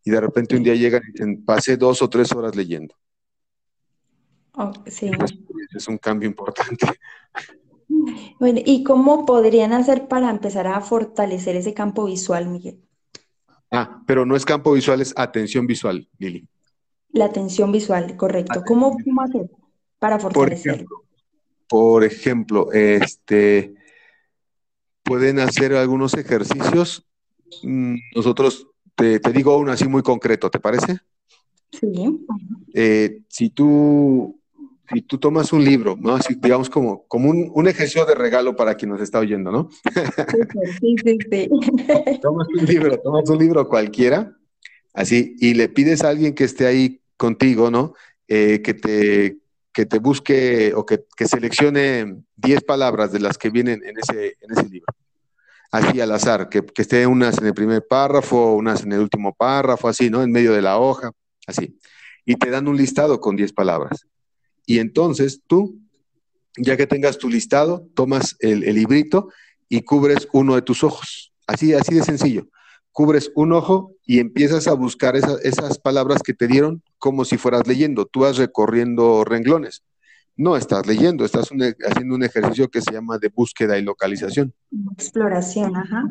Y 0.04 0.12
de 0.12 0.22
repente 0.22 0.56
un 0.56 0.62
día 0.62 0.76
llegan 0.76 1.02
y 1.08 1.12
dicen, 1.12 1.44
pasé 1.44 1.76
dos 1.76 2.04
o 2.04 2.10
tres 2.10 2.32
horas 2.34 2.56
leyendo. 2.56 2.94
Oh, 4.54 4.72
sí. 4.86 5.10
es 5.76 5.88
un 5.88 5.98
cambio 5.98 6.30
importante. 6.30 6.86
Bueno, 8.40 8.62
¿y 8.64 8.84
cómo 8.84 9.26
podrían 9.26 9.74
hacer 9.74 10.08
para 10.08 10.30
empezar 10.30 10.68
a 10.68 10.82
fortalecer 10.82 11.56
ese 11.56 11.74
campo 11.74 12.06
visual, 12.06 12.48
Miguel? 12.48 12.80
Ah, 13.72 14.04
pero 14.06 14.26
no 14.26 14.36
es 14.36 14.46
campo 14.46 14.74
visual, 14.74 15.02
es 15.02 15.14
atención 15.18 15.66
visual, 15.66 16.08
Lili. 16.20 16.48
La 17.10 17.26
atención 17.26 17.72
visual, 17.72 18.16
correcto. 18.16 18.64
¿Cómo, 18.66 18.96
hacer 19.24 19.50
para 19.98 20.20
fortalecerlo? 20.20 21.06
Por 21.68 22.04
ejemplo, 22.04 22.72
este, 22.72 23.74
pueden 25.04 25.40
hacer 25.40 25.74
algunos 25.74 26.14
ejercicios. 26.14 27.06
Mm, 27.64 27.96
nosotros, 28.16 28.68
te, 28.96 29.20
digo 29.34 29.58
uno 29.58 29.72
así 29.72 29.88
muy 29.88 30.04
concreto, 30.04 30.50
¿te 30.50 30.60
parece? 30.60 31.00
Sí. 31.72 32.26
Eh, 32.74 33.22
si 33.30 33.50
tú 33.50 34.42
si 34.94 35.02
tú 35.02 35.18
tomas 35.18 35.54
un 35.54 35.64
libro, 35.64 35.98
¿no? 36.00 36.16
Así, 36.16 36.36
digamos 36.36 36.70
como, 36.70 37.06
como 37.08 37.30
un, 37.30 37.68
ejercicio 37.68 38.06
de 38.06 38.16
regalo 38.16 38.56
para 38.56 38.76
quien 38.76 38.92
nos 38.92 39.02
está 39.02 39.20
oyendo, 39.20 39.52
¿no? 39.52 39.70
Sí, 40.80 40.96
sí, 41.04 41.18
sí. 41.32 41.50
tomas 42.22 42.48
un 42.48 42.66
libro, 42.66 43.00
tomas 43.00 43.30
un 43.30 43.38
libro 43.38 43.68
cualquiera, 43.68 44.36
así, 44.94 45.36
y 45.40 45.54
le 45.54 45.70
pides 45.70 46.04
a 46.04 46.10
alguien 46.10 46.34
que 46.34 46.44
esté 46.44 46.66
ahí 46.66 47.02
contigo, 47.18 47.72
¿no? 47.72 47.94
Eh, 48.28 48.62
que, 48.62 48.74
te, 48.74 49.38
que 49.74 49.86
te 49.86 50.00
busque 50.00 50.74
o 50.76 50.86
que, 50.86 51.06
seleccione 51.26 52.24
10 52.36 52.64
palabras 52.64 53.12
de 53.12 53.20
las 53.20 53.38
que 53.38 53.50
vienen 53.50 53.82
en 53.86 53.98
ese, 53.98 54.38
en 54.42 54.52
ese 54.52 54.70
libro. 54.70 54.94
Así 55.72 56.02
al 56.02 56.12
azar, 56.12 56.50
que, 56.50 56.66
que 56.66 56.82
esté 56.82 57.08
unas 57.08 57.38
en 57.38 57.46
el 57.46 57.54
primer 57.54 57.86
párrafo, 57.88 58.54
unas 58.54 58.84
en 58.84 58.92
el 58.92 59.00
último 59.00 59.34
párrafo, 59.34 59.88
así, 59.88 60.10
¿no? 60.10 60.22
En 60.22 60.32
medio 60.32 60.52
de 60.52 60.62
la 60.62 60.78
hoja, 60.78 61.12
así. 61.48 61.78
Y 62.26 62.36
te 62.36 62.50
dan 62.50 62.68
un 62.68 62.76
listado 62.76 63.22
con 63.22 63.38
10 63.38 63.54
palabras. 63.54 64.06
Y 64.66 64.80
entonces 64.80 65.42
tú, 65.48 65.80
ya 66.58 66.76
que 66.76 66.88
tengas 66.88 67.18
tu 67.18 67.30
listado, 67.30 67.88
tomas 67.96 68.36
el, 68.40 68.60
librito 68.60 69.30
y 69.70 69.82
cubres 69.84 70.28
uno 70.34 70.56
de 70.56 70.62
tus 70.62 70.84
ojos. 70.84 71.34
Así, 71.48 71.74
así 71.74 71.96
de 71.96 72.04
sencillo. 72.04 72.50
Cubres 72.92 73.32
un 73.36 73.54
ojo 73.54 73.94
y 74.06 74.20
empiezas 74.20 74.68
a 74.68 74.74
buscar 74.74 75.16
esas 75.16 75.80
palabras 75.80 76.22
que 76.22 76.34
te 76.34 76.48
dieron 76.48 76.84
como 77.02 77.26
si 77.26 77.38
fueras 77.38 77.68
leyendo. 77.68 78.06
Tú 78.06 78.22
vas 78.22 78.38
recorriendo 78.38 79.26
renglones. 79.26 79.84
No 80.38 80.56
estás 80.56 80.88
leyendo, 80.88 81.26
estás 81.26 81.50
haciendo 81.50 82.16
un 82.16 82.24
ejercicio 82.24 82.70
que 82.70 82.80
se 82.80 82.94
llama 82.94 83.18
de 83.18 83.30
búsqueda 83.30 83.78
y 83.78 83.82
localización. 83.82 84.54
Exploración, 84.94 85.76
ajá. 85.76 86.04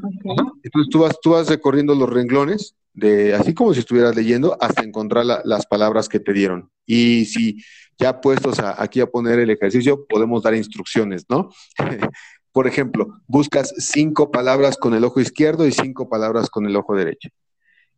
Entonces 0.62 0.90
tú 0.90 0.98
vas, 0.98 1.18
tú 1.22 1.30
vas 1.30 1.48
recorriendo 1.48 1.94
los 1.94 2.10
renglones, 2.10 2.74
de, 2.92 3.34
así 3.34 3.54
como 3.54 3.72
si 3.72 3.80
estuvieras 3.80 4.14
leyendo, 4.14 4.58
hasta 4.60 4.82
encontrar 4.82 5.24
las 5.24 5.66
palabras 5.66 6.08
que 6.08 6.20
te 6.20 6.32
dieron. 6.32 6.70
Y 6.84 7.24
si 7.24 7.62
ya 7.98 8.20
puestos 8.20 8.58
aquí 8.58 9.00
a 9.00 9.06
poner 9.06 9.38
el 9.38 9.50
ejercicio, 9.50 10.04
podemos 10.06 10.42
dar 10.42 10.54
instrucciones, 10.54 11.24
¿no? 11.28 11.50
Por 12.52 12.66
ejemplo, 12.66 13.20
buscas 13.28 13.72
cinco 13.78 14.30
palabras 14.32 14.76
con 14.76 14.94
el 14.94 15.04
ojo 15.04 15.20
izquierdo 15.20 15.66
y 15.66 15.72
cinco 15.72 16.08
palabras 16.08 16.50
con 16.50 16.66
el 16.66 16.76
ojo 16.76 16.96
derecho. 16.96 17.28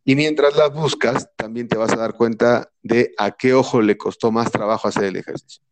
Y 0.05 0.15
mientras 0.15 0.55
las 0.57 0.73
buscas, 0.73 1.29
también 1.35 1.67
te 1.67 1.77
vas 1.77 1.93
a 1.93 1.97
dar 1.97 2.13
cuenta 2.13 2.69
de 2.81 3.13
a 3.17 3.31
qué 3.31 3.53
ojo 3.53 3.81
le 3.81 3.97
costó 3.97 4.31
más 4.31 4.51
trabajo 4.51 4.87
hacer 4.87 5.05
el 5.05 5.15
ejercicio. 5.15 5.63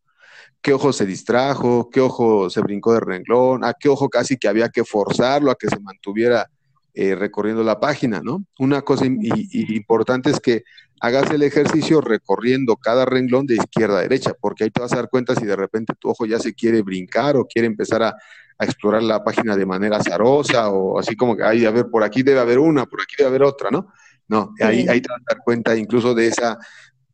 ¿Qué 0.62 0.74
ojo 0.74 0.94
se 0.94 1.06
distrajo? 1.06 1.90
¿Qué 1.90 2.00
ojo 2.00 2.50
se 2.50 2.62
brincó 2.62 2.94
de 2.94 3.00
renglón? 3.00 3.66
¿A 3.66 3.74
qué 3.74 3.90
ojo 3.90 4.10
casi 4.10 4.38
que 4.38 4.48
había 4.48 4.70
que 4.70 4.86
forzarlo 4.86 5.52
a 5.52 5.56
que 5.56 5.68
se 5.68 5.80
mantuviera 5.80 6.50
eh, 6.94 7.16
recorriendo 7.16 7.64
la 7.64 7.80
página, 7.80 8.22
¿no? 8.22 8.46
Una 8.60 8.82
cosa 8.82 9.06
importante 9.06 10.30
es 10.30 10.40
que 10.40 10.64
hagas 11.00 11.32
el 11.32 11.42
ejercicio 11.42 12.02
recorriendo 12.02 12.76
cada 12.76 13.06
renglón 13.06 13.48
de 13.48 13.56
izquierda 13.56 14.00
a 14.00 14.02
derecha, 14.02 14.34
porque 14.40 14.66
ahí 14.66 14.72
te 14.72 14.82
vas 14.82 14.92
a 14.94 14.98
dar 14.98 15.10
cuenta 15.10 15.34
si 15.34 15.46
de 15.46 15.56
repente 15.56 15.94
tu 15.98 16.10
ojo 16.10 16.26
ya 16.26 16.38
se 16.38 16.54
quiere 16.54 16.82
brincar 16.82 17.38
o 17.38 17.46
quiere 17.46 17.68
empezar 17.68 18.04
a, 18.04 18.16
explorar 18.60 19.02
la 19.02 19.24
página 19.24 19.58
de 19.58 19.66
manera 19.66 19.98
azarosa 19.98 20.70
o 20.70 21.00
así 21.00 21.16
como 21.16 21.36
que, 21.36 21.44
ay, 21.44 21.66
a 21.66 21.72
ver, 21.72 21.88
por 21.90 22.04
aquí 22.04 22.22
debe 22.22 22.40
haber 22.40 22.60
una, 22.60 22.86
por 22.86 23.02
aquí 23.02 23.16
debe 23.18 23.30
haber 23.30 23.42
otra, 23.42 23.72
¿no? 23.72 23.92
No, 24.32 24.54
ahí, 24.62 24.86
ahí, 24.88 25.02
te 25.02 25.10
vas 25.10 25.20
a 25.20 25.36
dar 25.36 25.44
cuenta 25.44 25.76
incluso 25.76 26.16
de 26.16 26.28
esa 26.28 26.58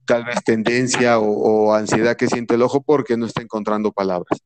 tal 0.05 0.23
vez 0.23 0.43
tendencia 0.43 1.17
o, 1.17 1.73
ansiedad 1.73 2.15
que 2.15 2.27
siente 2.27 2.53
el 2.53 2.61
ojo 2.61 2.83
porque 2.83 3.17
no 3.17 3.25
está 3.25 3.41
encontrando 3.41 3.91
palabras. 3.91 4.39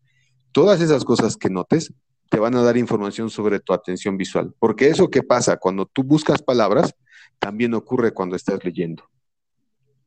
Todas 0.54 0.80
esas 0.80 1.04
cosas 1.04 1.36
que 1.36 1.50
notes 1.50 1.94
te 2.30 2.40
van 2.40 2.56
a 2.56 2.62
dar 2.62 2.78
información 2.78 3.30
sobre 3.30 3.60
tu 3.60 3.74
atención 3.74 4.16
visual, 4.16 4.54
porque 4.58 4.88
eso 4.88 5.10
que 5.10 5.22
pasa 5.22 5.58
cuando 5.58 5.86
tú 5.86 6.04
buscas 6.04 6.42
palabras 6.42 6.96
también 7.40 7.74
ocurre 7.74 8.14
cuando 8.14 8.38
estás 8.38 8.64
leyendo. 8.64 9.04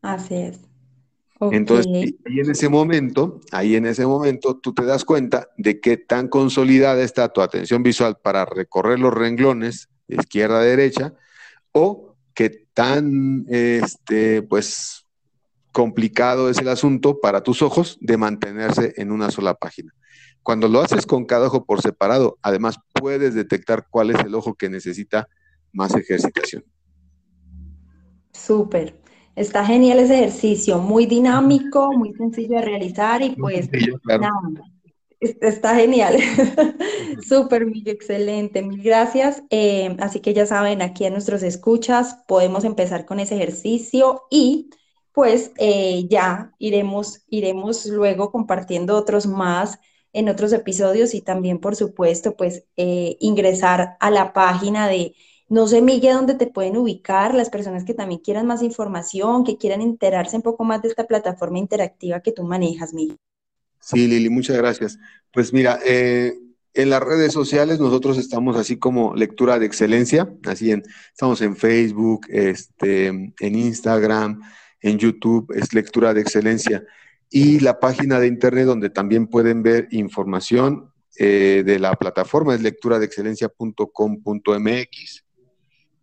Así 0.00 0.34
es. 0.34 0.58
Entonces, 1.50 1.86
ahí 2.24 2.40
en 2.40 2.50
ese 2.50 2.70
momento, 2.70 3.42
ahí 3.52 3.76
en 3.76 3.84
ese 3.84 4.06
momento, 4.06 4.56
tú 4.56 4.72
te 4.72 4.86
das 4.86 5.04
cuenta 5.04 5.48
de 5.58 5.80
qué 5.80 5.98
tan 5.98 6.28
consolidada 6.28 7.02
está 7.02 7.28
tu 7.28 7.42
atención 7.42 7.82
visual 7.82 8.16
para 8.22 8.46
recorrer 8.46 9.00
los 9.00 9.12
renglones 9.12 9.90
de 10.08 10.16
izquierda 10.16 10.60
a 10.60 10.62
derecha, 10.62 11.12
o 11.72 12.13
qué 12.34 12.66
tan, 12.74 13.46
este, 13.48 14.42
pues, 14.42 15.06
complicado 15.72 16.50
es 16.50 16.58
el 16.58 16.68
asunto 16.68 17.20
para 17.20 17.42
tus 17.42 17.62
ojos 17.62 17.98
de 18.00 18.16
mantenerse 18.16 18.94
en 18.96 19.10
una 19.10 19.30
sola 19.30 19.54
página. 19.54 19.92
Cuando 20.42 20.68
lo 20.68 20.80
haces 20.80 21.06
con 21.06 21.24
cada 21.24 21.46
ojo 21.46 21.64
por 21.64 21.80
separado, 21.80 22.38
además 22.42 22.78
puedes 22.92 23.34
detectar 23.34 23.86
cuál 23.90 24.10
es 24.10 24.20
el 24.20 24.34
ojo 24.34 24.54
que 24.54 24.68
necesita 24.68 25.28
más 25.72 25.94
ejercitación. 25.94 26.64
Súper. 28.32 29.00
Está 29.36 29.64
genial 29.64 29.98
ese 29.98 30.16
ejercicio, 30.16 30.78
muy 30.78 31.06
dinámico, 31.06 31.92
muy 31.92 32.12
sencillo 32.14 32.56
de 32.56 32.62
realizar 32.62 33.20
y 33.22 33.30
pues 33.30 33.68
nada, 34.04 34.30
está 35.20 35.74
genial. 35.76 36.16
Súper, 37.28 37.66
Miguel, 37.66 37.94
excelente, 37.94 38.62
mil 38.62 38.82
gracias. 38.82 39.42
Eh, 39.50 39.96
así 40.00 40.20
que 40.20 40.34
ya 40.34 40.46
saben, 40.46 40.82
aquí 40.82 41.04
a 41.06 41.10
nuestros 41.10 41.42
escuchas 41.42 42.18
podemos 42.26 42.64
empezar 42.64 43.06
con 43.06 43.20
ese 43.20 43.36
ejercicio 43.36 44.22
y 44.30 44.70
pues 45.12 45.52
eh, 45.58 46.06
ya 46.08 46.52
iremos, 46.58 47.24
iremos 47.28 47.86
luego 47.86 48.32
compartiendo 48.32 48.96
otros 48.96 49.26
más 49.26 49.78
en 50.12 50.28
otros 50.28 50.52
episodios 50.52 51.14
y 51.14 51.22
también, 51.22 51.58
por 51.60 51.76
supuesto, 51.76 52.36
pues 52.36 52.64
eh, 52.76 53.16
ingresar 53.20 53.96
a 54.00 54.10
la 54.10 54.32
página 54.32 54.88
de 54.88 55.14
no 55.48 55.66
sé, 55.66 55.82
Miguel, 55.82 56.14
dónde 56.16 56.34
te 56.34 56.46
pueden 56.46 56.76
ubicar 56.76 57.34
las 57.34 57.50
personas 57.50 57.84
que 57.84 57.94
también 57.94 58.20
quieran 58.20 58.46
más 58.46 58.62
información, 58.62 59.44
que 59.44 59.58
quieran 59.58 59.82
enterarse 59.82 60.36
un 60.36 60.42
poco 60.42 60.64
más 60.64 60.82
de 60.82 60.88
esta 60.88 61.06
plataforma 61.06 61.58
interactiva 61.58 62.20
que 62.20 62.32
tú 62.32 62.44
manejas, 62.44 62.94
Miguel. 62.94 63.18
Sí, 63.84 64.08
Lili, 64.08 64.30
muchas 64.30 64.56
gracias. 64.56 64.98
Pues 65.30 65.52
mira, 65.52 65.78
eh, 65.84 66.32
en 66.72 66.88
las 66.88 67.02
redes 67.02 67.34
sociales 67.34 67.78
nosotros 67.78 68.16
estamos 68.16 68.56
así 68.56 68.78
como 68.78 69.14
lectura 69.14 69.58
de 69.58 69.66
excelencia, 69.66 70.32
así 70.44 70.70
en, 70.70 70.82
estamos 71.12 71.42
en 71.42 71.54
Facebook, 71.54 72.26
este, 72.30 73.08
en 73.08 73.34
Instagram, 73.40 74.40
en 74.80 74.98
YouTube, 74.98 75.52
es 75.54 75.74
lectura 75.74 76.14
de 76.14 76.22
excelencia. 76.22 76.82
Y 77.28 77.60
la 77.60 77.78
página 77.78 78.18
de 78.20 78.26
internet 78.26 78.64
donde 78.64 78.88
también 78.88 79.26
pueden 79.26 79.62
ver 79.62 79.86
información 79.90 80.90
eh, 81.18 81.62
de 81.64 81.78
la 81.78 81.94
plataforma 81.94 82.54
es 82.54 82.62
lectura 82.62 82.98
de 82.98 83.04
excelencia.com.mx 83.04 85.24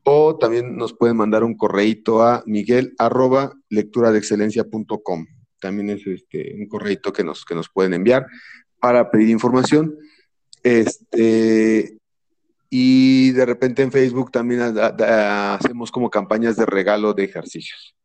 o 0.04 0.38
también 0.38 0.78
nos 0.78 0.94
pueden 0.94 1.18
mandar 1.18 1.44
un 1.44 1.58
correíto 1.58 2.22
a 2.22 2.44
miguel 2.46 2.94
arroba 3.00 3.54
lecturadeexcelencia.com. 3.70 5.26
También 5.62 5.92
es 5.92 6.06
este, 6.06 6.56
un 6.60 6.68
correíto 6.68 7.14
que 7.14 7.24
nos, 7.24 7.46
que 7.46 7.56
nos 7.56 7.70
pueden 7.70 7.94
enviar 7.94 8.26
para 8.80 9.10
pedir 9.10 9.30
información. 9.30 9.98
Este, 10.64 11.98
y 12.70 13.32
de 13.32 13.46
repente 13.46 13.82
en 13.84 13.92
Facebook 13.92 14.32
también 14.32 14.62
hacemos 14.62 15.92
como 15.92 16.10
campañas 16.10 16.58
de 16.58 16.66
regalo 16.66 17.14
de 17.14 17.24
ejercicios. 17.24 17.96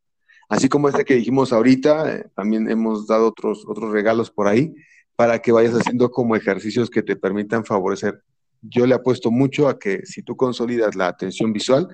Así 0.48 0.68
como 0.68 0.88
este 0.88 1.04
que 1.04 1.16
dijimos 1.16 1.52
ahorita, 1.52 2.14
eh, 2.14 2.26
también 2.36 2.70
hemos 2.70 3.08
dado 3.08 3.26
otros, 3.26 3.64
otros 3.66 3.90
regalos 3.90 4.30
por 4.30 4.46
ahí 4.46 4.72
para 5.16 5.40
que 5.40 5.50
vayas 5.50 5.74
haciendo 5.74 6.10
como 6.10 6.36
ejercicios 6.36 6.88
que 6.88 7.02
te 7.02 7.16
permitan 7.16 7.64
favorecer 7.64 8.22
yo 8.62 8.86
le 8.86 8.94
apuesto 8.94 9.30
mucho 9.30 9.68
a 9.68 9.78
que 9.78 10.04
si 10.04 10.22
tú 10.22 10.36
consolidas 10.36 10.94
la 10.94 11.08
atención 11.08 11.52
visual, 11.52 11.88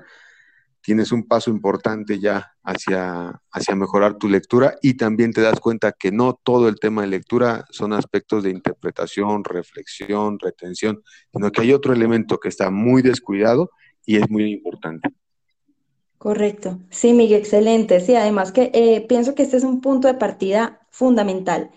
tienes 0.83 1.13
un 1.13 1.27
paso 1.27 1.51
importante 1.51 2.19
ya 2.19 2.53
hacia, 2.63 3.41
hacia 3.51 3.75
mejorar 3.75 4.19
tu 4.19 4.29
lectura 4.29 4.77
y 4.83 4.95
también 4.95 5.33
te 5.33 5.41
das 5.41 5.61
cuenta 5.61 5.93
que 5.93 6.13
no 6.13 6.39
todo 6.43 6.69
el 6.69 6.79
tema 6.79 7.03
de 7.03 7.09
lectura 7.09 7.65
son 7.71 7.93
aspectos 7.93 8.43
de 8.43 8.51
interpretación, 8.51 9.45
reflexión, 9.45 10.39
retención, 10.39 11.03
sino 11.33 11.51
que 11.51 11.63
hay 11.63 11.73
otro 11.73 11.93
elemento 11.93 12.39
que 12.39 12.49
está 12.49 12.71
muy 12.71 13.03
descuidado 13.03 13.71
y 14.05 14.17
es 14.17 14.29
muy 14.29 14.53
importante. 14.53 15.09
Correcto. 16.19 16.79
Sí, 16.91 17.15
Miguel, 17.15 17.41
excelente. 17.41 18.01
Sí, 18.01 18.15
además 18.15 18.53
que 18.53 18.71
eh, 18.75 19.05
pienso 19.09 19.35
que 19.35 19.43
este 19.43 19.57
es 19.57 19.65
un 19.65 19.81
punto 19.81 20.09
de 20.09 20.15
partida 20.15 20.87
fundamental 20.91 21.71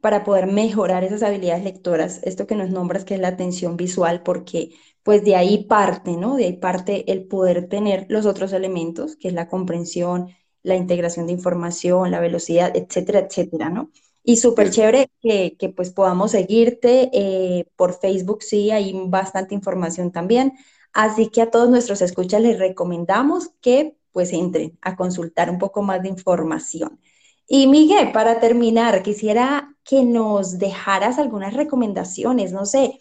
para 0.00 0.24
poder 0.24 0.48
mejorar 0.48 1.04
esas 1.04 1.22
habilidades 1.22 1.62
lectoras, 1.62 2.20
esto 2.24 2.48
que 2.48 2.56
nos 2.56 2.70
nombras 2.70 3.04
que 3.04 3.14
es 3.14 3.20
la 3.20 3.28
atención 3.28 3.76
visual, 3.76 4.24
porque 4.24 4.72
pues 5.02 5.24
de 5.24 5.36
ahí 5.36 5.64
parte, 5.64 6.16
¿no? 6.16 6.36
De 6.36 6.44
ahí 6.44 6.56
parte 6.56 7.10
el 7.12 7.24
poder 7.26 7.68
tener 7.68 8.06
los 8.08 8.26
otros 8.26 8.52
elementos, 8.52 9.16
que 9.16 9.28
es 9.28 9.34
la 9.34 9.48
comprensión, 9.48 10.28
la 10.62 10.76
integración 10.76 11.26
de 11.26 11.32
información, 11.32 12.10
la 12.10 12.20
velocidad, 12.20 12.72
etcétera, 12.76 13.20
etcétera, 13.20 13.68
¿no? 13.70 13.90
Y 14.24 14.36
súper 14.36 14.70
chévere 14.70 15.10
que, 15.20 15.56
que, 15.58 15.68
pues 15.70 15.90
podamos 15.92 16.30
seguirte 16.30 17.10
eh, 17.12 17.66
por 17.76 17.98
Facebook, 17.98 18.42
sí, 18.42 18.70
hay 18.70 18.92
bastante 19.08 19.54
información 19.54 20.12
también. 20.12 20.52
Así 20.92 21.28
que 21.28 21.42
a 21.42 21.50
todos 21.50 21.70
nuestros 21.70 22.02
escuchas 22.02 22.40
les 22.42 22.58
recomendamos 22.58 23.50
que 23.60 23.96
pues 24.12 24.32
entren 24.32 24.78
a 24.82 24.94
consultar 24.96 25.50
un 25.50 25.58
poco 25.58 25.82
más 25.82 26.02
de 26.02 26.08
información. 26.10 27.00
Y 27.48 27.66
Miguel, 27.66 28.12
para 28.12 28.40
terminar, 28.40 29.02
quisiera 29.02 29.76
que 29.84 30.04
nos 30.04 30.58
dejaras 30.58 31.18
algunas 31.18 31.54
recomendaciones. 31.54 32.52
No 32.52 32.66
sé, 32.66 32.98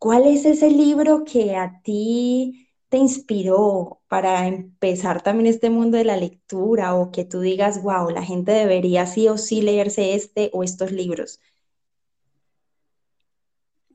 ¿cuál 0.00 0.26
es 0.26 0.46
ese 0.46 0.70
libro 0.70 1.24
que 1.24 1.54
a 1.54 1.82
ti 1.82 2.70
te 2.88 2.96
inspiró 2.96 4.00
para 4.08 4.48
empezar 4.48 5.22
también 5.22 5.46
este 5.46 5.68
mundo 5.70 5.98
de 5.98 6.04
la 6.04 6.16
lectura 6.16 6.94
o 6.94 7.12
que 7.12 7.24
tú 7.24 7.40
digas, 7.40 7.82
wow, 7.82 8.08
la 8.10 8.24
gente 8.24 8.50
debería 8.50 9.06
sí 9.06 9.28
o 9.28 9.36
sí 9.36 9.60
leerse 9.60 10.14
este 10.14 10.50
o 10.54 10.64
estos 10.64 10.90
libros? 10.90 11.38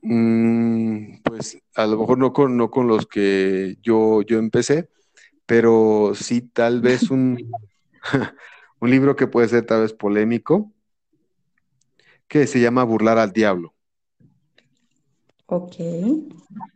Mm, 0.00 1.22
pues 1.24 1.58
a 1.74 1.86
lo 1.86 1.98
mejor 1.98 2.18
no 2.18 2.32
con, 2.32 2.56
no 2.56 2.70
con 2.70 2.86
los 2.86 3.06
que 3.06 3.76
yo, 3.82 4.22
yo 4.22 4.38
empecé, 4.38 4.88
pero 5.44 6.12
sí 6.14 6.40
tal 6.40 6.80
vez 6.80 7.10
un, 7.10 7.50
un 8.80 8.90
libro 8.90 9.16
que 9.16 9.26
puede 9.26 9.48
ser 9.48 9.66
tal 9.66 9.82
vez 9.82 9.92
polémico, 9.92 10.72
que 12.28 12.46
se 12.46 12.60
llama 12.60 12.84
Burlar 12.84 13.18
al 13.18 13.32
Diablo. 13.32 13.75
Ok. 15.46 15.76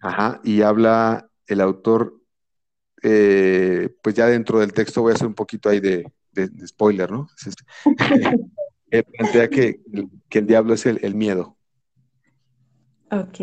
Ajá, 0.01 0.41
y 0.45 0.63
habla 0.63 1.29
el 1.47 1.61
autor, 1.61 2.21
eh, 3.03 3.95
pues 4.03 4.15
ya 4.15 4.27
dentro 4.27 4.61
del 4.61 4.73
texto 4.73 5.03
voy 5.03 5.13
a 5.13 5.15
hacer 5.15 5.27
un 5.27 5.35
poquito 5.35 5.69
ahí 5.69 5.81
de, 5.81 6.11
spoiler, 6.67 7.11
¿no? 7.11 7.29
plantea 9.19 9.49
que, 9.49 9.81
el 10.31 10.47
diablo 10.47 10.75
es 10.75 10.87
el, 10.87 11.01
el 11.03 11.15
miedo. 11.15 11.57
Ok. 13.11 13.41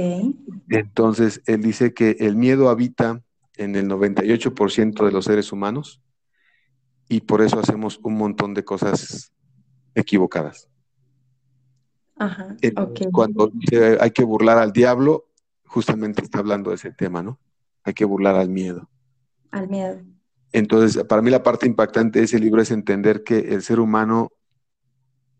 Entonces, 0.69 1.41
él 1.45 1.61
dice 1.61 1.93
que 1.93 2.15
el 2.19 2.37
miedo 2.37 2.69
habita 2.69 3.21
en 3.57 3.75
el 3.75 3.87
98% 3.87 5.05
de 5.05 5.11
los 5.11 5.25
seres 5.25 5.51
humanos 5.51 6.01
y 7.09 7.21
por 7.21 7.41
eso 7.41 7.59
hacemos 7.59 7.99
un 8.03 8.15
montón 8.15 8.53
de 8.53 8.63
cosas 8.63 9.33
equivocadas. 9.95 10.69
Ajá, 12.19 12.55
Cuando 13.11 13.51
hay 13.99 14.11
que 14.11 14.23
burlar 14.23 14.57
al 14.57 14.71
diablo, 14.71 15.25
justamente 15.65 16.23
está 16.23 16.39
hablando 16.39 16.71
de 16.71 16.77
ese 16.77 16.91
tema, 16.91 17.21
¿no? 17.21 17.39
Hay 17.83 17.93
que 17.93 18.05
burlar 18.05 18.35
al 18.35 18.49
miedo. 18.49 18.89
Al 19.51 19.69
miedo. 19.69 20.01
Entonces, 20.51 21.03
para 21.05 21.21
mí 21.21 21.29
la 21.29 21.43
parte 21.43 21.67
impactante 21.67 22.19
de 22.19 22.25
ese 22.25 22.39
libro 22.39 22.61
es 22.61 22.71
entender 22.71 23.23
que 23.23 23.39
el 23.53 23.61
ser 23.61 23.79
humano 23.79 24.31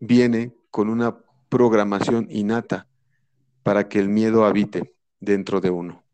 viene 0.00 0.54
con 0.70 0.88
una 0.88 1.18
programación 1.48 2.28
innata 2.30 2.86
para 3.62 3.88
que 3.88 3.98
el 3.98 4.08
miedo 4.08 4.44
habite 4.44 4.94
dentro 5.20 5.60
de 5.60 5.70
uno. 5.70 6.04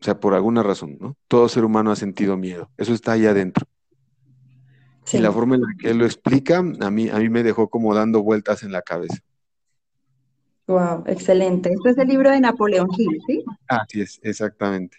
O 0.00 0.04
sea, 0.04 0.20
por 0.20 0.34
alguna 0.34 0.62
razón, 0.62 0.96
¿no? 1.00 1.16
Todo 1.26 1.48
ser 1.48 1.64
humano 1.64 1.90
ha 1.90 1.96
sentido 1.96 2.36
miedo. 2.36 2.70
Eso 2.76 2.92
está 2.92 3.12
ahí 3.12 3.26
adentro. 3.26 3.66
Y 5.12 5.18
la 5.18 5.32
forma 5.32 5.54
en 5.54 5.62
la 5.62 5.68
que 5.78 5.90
él 5.90 5.98
lo 5.98 6.04
explica, 6.04 6.58
a 6.58 6.90
mí, 6.90 7.08
a 7.08 7.18
mí 7.18 7.28
me 7.30 7.42
dejó 7.42 7.68
como 7.68 7.94
dando 7.94 8.22
vueltas 8.22 8.62
en 8.62 8.72
la 8.72 8.82
cabeza. 8.82 9.18
Wow, 10.68 11.04
excelente. 11.06 11.72
Este 11.72 11.90
es 11.90 11.98
el 11.98 12.08
libro 12.08 12.30
de 12.30 12.40
Napoleón 12.40 12.88
Hill, 12.94 13.18
¿sí? 13.26 13.42
Así 13.66 14.02
es, 14.02 14.20
exactamente. 14.22 14.98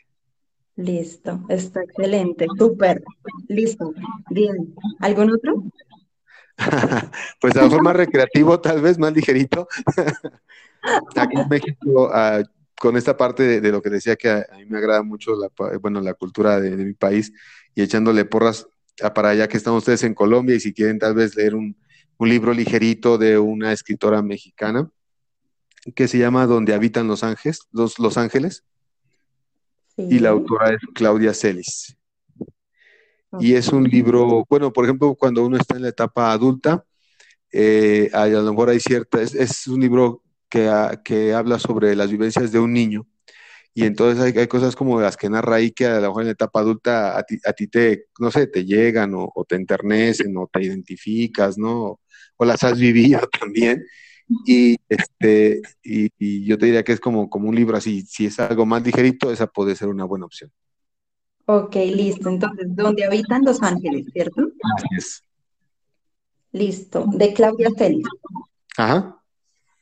Listo, 0.76 1.46
está 1.48 1.84
excelente, 1.84 2.48
súper. 2.58 3.04
Listo, 3.48 3.94
bien. 4.32 4.74
¿Algún 5.00 5.32
otro? 5.32 5.64
pues 7.40 7.56
a 7.56 7.62
mejor 7.62 7.84
más 7.84 7.96
recreativo, 7.96 8.60
tal 8.60 8.82
vez 8.82 8.98
más 8.98 9.14
ligerito. 9.14 9.68
Aquí 11.16 11.40
en 11.40 11.48
México, 11.48 12.10
ah, 12.12 12.42
con 12.80 12.98
esta 12.98 13.16
parte 13.16 13.62
de, 13.62 13.72
lo 13.72 13.84
que 13.84 13.92
decía 13.92 14.16
que 14.16 14.30
a, 14.30 14.48
mí 14.58 14.66
me 14.66 14.80
agrada 14.80 15.04
mucho 15.04 15.34
la, 15.36 15.50
bueno, 15.80 16.02
la 16.02 16.16
cultura 16.16 16.60
de 16.60 16.76
mi 16.78 16.94
país 16.94 17.32
y 17.76 17.84
echándole 17.84 18.26
porras 18.26 18.68
para 19.14 19.30
allá 19.30 19.48
que 19.48 19.58
están 19.58 19.76
ustedes 19.76 20.04
en 20.04 20.16
Colombia 20.16 20.56
y 20.56 20.60
si 20.60 20.74
quieren 20.74 20.98
tal 20.98 21.14
vez 21.14 21.36
leer 21.36 21.54
un, 21.54 21.78
libro 22.22 22.52
ligerito 22.54 23.18
de 23.18 23.38
una 23.38 23.72
escritora 23.72 24.22
mexicana 24.22 24.90
que 25.96 26.08
se 26.08 26.18
llama 26.18 26.46
Donde 26.46 26.74
habitan 26.74 27.08
los 27.08 27.24
ángeles, 27.24 27.62
los, 27.72 28.00
los 28.00 28.18
ángeles. 28.18 28.64
Y 29.98 30.20
la 30.20 30.30
autora 30.30 30.72
es 30.72 30.80
Claudia 30.94 31.34
Celis. 31.34 31.98
Y 33.40 33.54
es 33.54 33.68
un 33.70 33.84
libro, 33.84 34.46
bueno, 34.50 34.72
por 34.72 34.86
ejemplo, 34.86 35.14
cuando 35.16 35.46
uno 35.46 35.58
está 35.58 35.76
en 35.76 35.84
la 35.84 35.90
etapa 35.90 36.32
adulta, 36.32 36.86
eh, 37.52 38.10
a 38.14 38.26
lo 38.28 38.52
mejor 38.52 38.70
hay 38.70 38.80
cierta, 38.80 39.22
es, 39.22 39.68
un 39.68 39.82
libro 39.82 40.24
que, 40.48 40.72
que 41.04 41.34
habla 41.34 41.60
sobre 41.60 41.96
las 41.96 42.10
vivencias 42.10 42.52
de 42.52 42.60
un 42.60 42.72
niño 42.72 43.06
y 43.74 43.86
entonces 43.86 44.36
hay, 44.36 44.48
cosas 44.48 44.76
como 44.76 45.00
las 45.00 45.16
que 45.16 45.30
narra 45.30 45.56
ahí 45.56 45.72
que 45.72 45.86
a 45.86 46.00
lo 46.00 46.08
mejor 46.08 46.24
en 46.24 46.28
la 46.28 46.34
etapa 46.34 46.60
adulta 46.60 47.18
a 47.18 47.24
ti, 47.24 47.40
a 47.46 47.54
ti 47.54 47.68
te, 47.68 48.08
no 48.20 48.32
sé, 48.32 48.48
te 48.48 48.66
llegan 48.66 49.14
o, 49.16 49.32
te 49.48 49.56
enternecen 49.56 50.36
o 50.38 50.50
te 50.52 50.64
identificas, 50.64 51.58
¿no? 51.58 52.00
O 52.36 52.46
las 52.46 52.64
has 52.64 52.80
vivido 52.80 53.22
también. 53.40 53.86
Y, 54.46 54.78
este, 54.88 55.62
y, 55.84 56.46
yo 56.46 56.58
te 56.58 56.68
diría 56.68 56.84
que 56.84 56.92
es 56.92 57.00
como, 57.00 57.30
como 57.30 57.50
un 57.50 57.56
libro 57.56 57.76
así, 57.76 58.02
si 58.04 58.28
es 58.28 58.40
algo 58.40 58.66
más 58.66 58.84
ligerito, 58.84 59.32
esa 59.32 59.48
puede 59.48 59.76
ser 59.76 59.88
una 59.88 60.06
buena 60.06 60.26
opción. 60.26 60.52
Ok, 61.46 61.76
listo. 61.76 62.30
Entonces, 62.30 62.68
¿dónde 62.70 63.06
habitan 63.06 63.44
los 63.44 63.62
ángeles, 63.64 64.06
cierto? 64.14 64.42
Así 64.76 64.88
es. 64.98 65.24
Listo, 66.52 67.06
de 67.08 67.34
Claudia 67.34 67.70
Félix. 67.76 68.10
Ajá. 68.78 69.20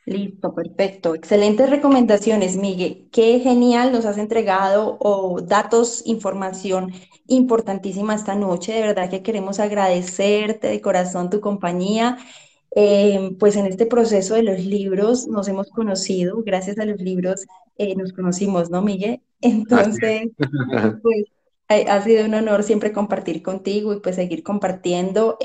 Listo, 0.06 0.56
perfecto. 0.56 1.16
Excelentes 1.16 1.70
recomendaciones, 1.70 2.56
Miguel. 2.56 3.10
Qué 3.12 3.41
genial 3.41 3.91
nos 3.91 4.06
has 4.06 4.18
entregado 4.18 4.98
o 5.02 5.41
datos, 5.41 6.02
información 6.06 6.93
importantísima 7.28 8.16
esta 8.16 8.34
noche. 8.34 8.72
De 8.72 8.82
verdad 8.82 9.10
que 9.10 9.22
queremos 9.22 9.60
agradecerte 9.60 10.68
de 10.68 10.80
corazón 10.80 11.30
tu 11.30 11.41
compañía. 11.41 12.18
Eh, 12.76 13.36
pues 13.39 13.55
en 13.55 13.65
este 13.65 13.86
proceso 13.86 14.36
de 14.36 14.43
los 14.43 14.59
libros 14.59 15.28
nos 15.28 15.47
hemos 15.47 15.70
conocido, 15.70 16.43
gracias 16.43 16.78
a 16.80 16.86
los 16.86 16.99
libros 17.01 17.45
eh, 17.78 17.95
nos 17.95 18.13
conocimos, 18.13 18.70
¿no, 18.70 18.82
Miguel? 18.82 19.22
Entonces, 19.41 20.30
pues 21.01 21.26
ha, 21.70 21.76
ha 21.95 22.01
sido 22.03 22.26
un 22.26 22.34
honor 22.34 22.63
siempre 22.63 22.91
compartir 22.91 23.41
contigo 23.41 23.93
y 23.93 23.99
pues 23.99 24.15
seguir 24.15 24.43
compartiendo. 24.43 25.38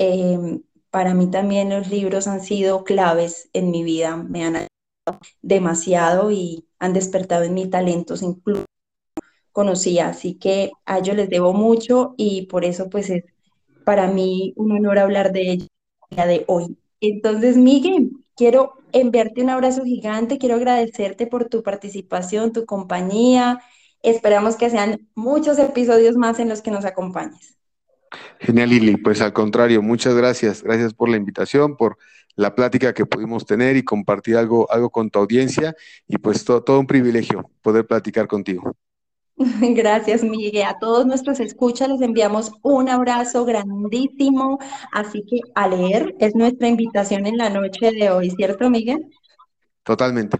Para 0.91 1.13
mí 1.15 1.31
también 1.31 1.69
los 1.69 1.89
libros 1.89 2.27
han 2.27 2.41
sido 2.41 2.83
claves 2.83 3.49
en 3.53 3.71
mi 3.71 3.83
vida, 3.83 4.15
me 4.17 4.43
han 4.43 4.55
ayudado 4.55 4.69
demasiado 5.41 6.31
y 6.31 6.67
han 6.79 6.93
despertado 6.93 7.43
en 7.43 7.53
mí 7.53 7.69
talentos 7.69 8.21
incluso 8.21 8.65
conocía, 9.51 10.09
así 10.09 10.35
que 10.35 10.71
a 10.85 10.99
ellos 10.99 11.15
les 11.15 11.29
debo 11.29 11.53
mucho 11.53 12.15
y 12.17 12.47
por 12.47 12.65
eso 12.65 12.89
pues 12.89 13.09
es 13.09 13.23
para 13.85 14.07
mí 14.07 14.53
un 14.55 14.71
honor 14.71 14.99
hablar 14.99 15.31
de 15.31 15.51
ellos 15.51 15.67
el 16.09 16.15
día 16.15 16.25
de 16.25 16.45
hoy. 16.47 16.77
Entonces, 17.05 17.57
Miguel, 17.57 18.11
quiero 18.33 18.75
enviarte 18.93 19.41
un 19.41 19.49
abrazo 19.49 19.83
gigante, 19.83 20.37
quiero 20.37 20.55
agradecerte 20.55 21.27
por 21.27 21.49
tu 21.49 21.61
participación, 21.61 22.53
tu 22.53 22.65
compañía. 22.65 23.61
Esperamos 24.01 24.55
que 24.55 24.69
sean 24.69 25.09
muchos 25.13 25.59
episodios 25.59 26.15
más 26.15 26.39
en 26.39 26.47
los 26.47 26.61
que 26.61 26.71
nos 26.71 26.85
acompañes. 26.85 27.57
Genial, 28.39 28.69
Lili. 28.69 28.95
Pues 28.95 29.19
al 29.19 29.33
contrario, 29.33 29.81
muchas 29.81 30.15
gracias. 30.15 30.63
Gracias 30.63 30.93
por 30.93 31.09
la 31.09 31.17
invitación, 31.17 31.75
por 31.75 31.97
la 32.37 32.55
plática 32.55 32.93
que 32.93 33.05
pudimos 33.05 33.45
tener 33.45 33.75
y 33.75 33.83
compartir 33.83 34.37
algo, 34.37 34.71
algo 34.71 34.89
con 34.89 35.09
tu 35.09 35.19
audiencia. 35.19 35.75
Y 36.07 36.19
pues 36.19 36.45
todo, 36.45 36.63
todo 36.63 36.79
un 36.79 36.87
privilegio 36.87 37.51
poder 37.61 37.85
platicar 37.85 38.29
contigo. 38.29 38.77
Gracias, 39.75 40.23
Miguel. 40.23 40.63
A 40.63 40.79
todos 40.79 41.05
nuestros 41.05 41.39
escuchas 41.39 41.89
les 41.89 42.01
enviamos 42.01 42.51
un 42.61 42.89
abrazo 42.89 43.45
grandísimo. 43.45 44.59
Así 44.91 45.23
que 45.25 45.39
a 45.55 45.67
leer 45.67 46.15
es 46.19 46.35
nuestra 46.35 46.67
invitación 46.67 47.25
en 47.25 47.37
la 47.37 47.49
noche 47.49 47.91
de 47.91 48.09
hoy, 48.09 48.29
¿cierto, 48.31 48.69
Miguel? 48.69 49.09
Totalmente. 49.83 50.37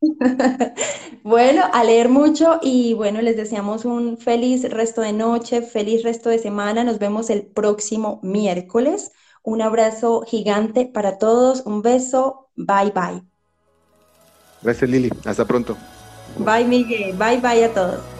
Bueno, 1.22 1.64
a 1.70 1.84
leer 1.84 2.08
mucho 2.08 2.58
y 2.62 2.94
bueno, 2.94 3.20
les 3.20 3.36
deseamos 3.36 3.84
un 3.84 4.16
feliz 4.16 4.68
resto 4.70 5.02
de 5.02 5.12
noche, 5.12 5.60
feliz 5.60 6.02
resto 6.02 6.30
de 6.30 6.38
semana. 6.38 6.82
Nos 6.82 6.98
vemos 6.98 7.28
el 7.28 7.42
próximo 7.46 8.20
miércoles. 8.22 9.12
Un 9.42 9.60
abrazo 9.60 10.22
gigante 10.26 10.86
para 10.86 11.18
todos. 11.18 11.62
Un 11.66 11.82
beso. 11.82 12.48
Bye 12.56 12.92
bye. 12.94 13.22
Gracias, 14.62 14.90
Lili. 14.90 15.10
Hasta 15.26 15.44
pronto. 15.44 15.76
Bye, 16.38 16.64
Miguel. 16.64 17.16
Bye 17.16 17.40
bye 17.40 17.64
a 17.64 17.72
todos. 17.72 18.19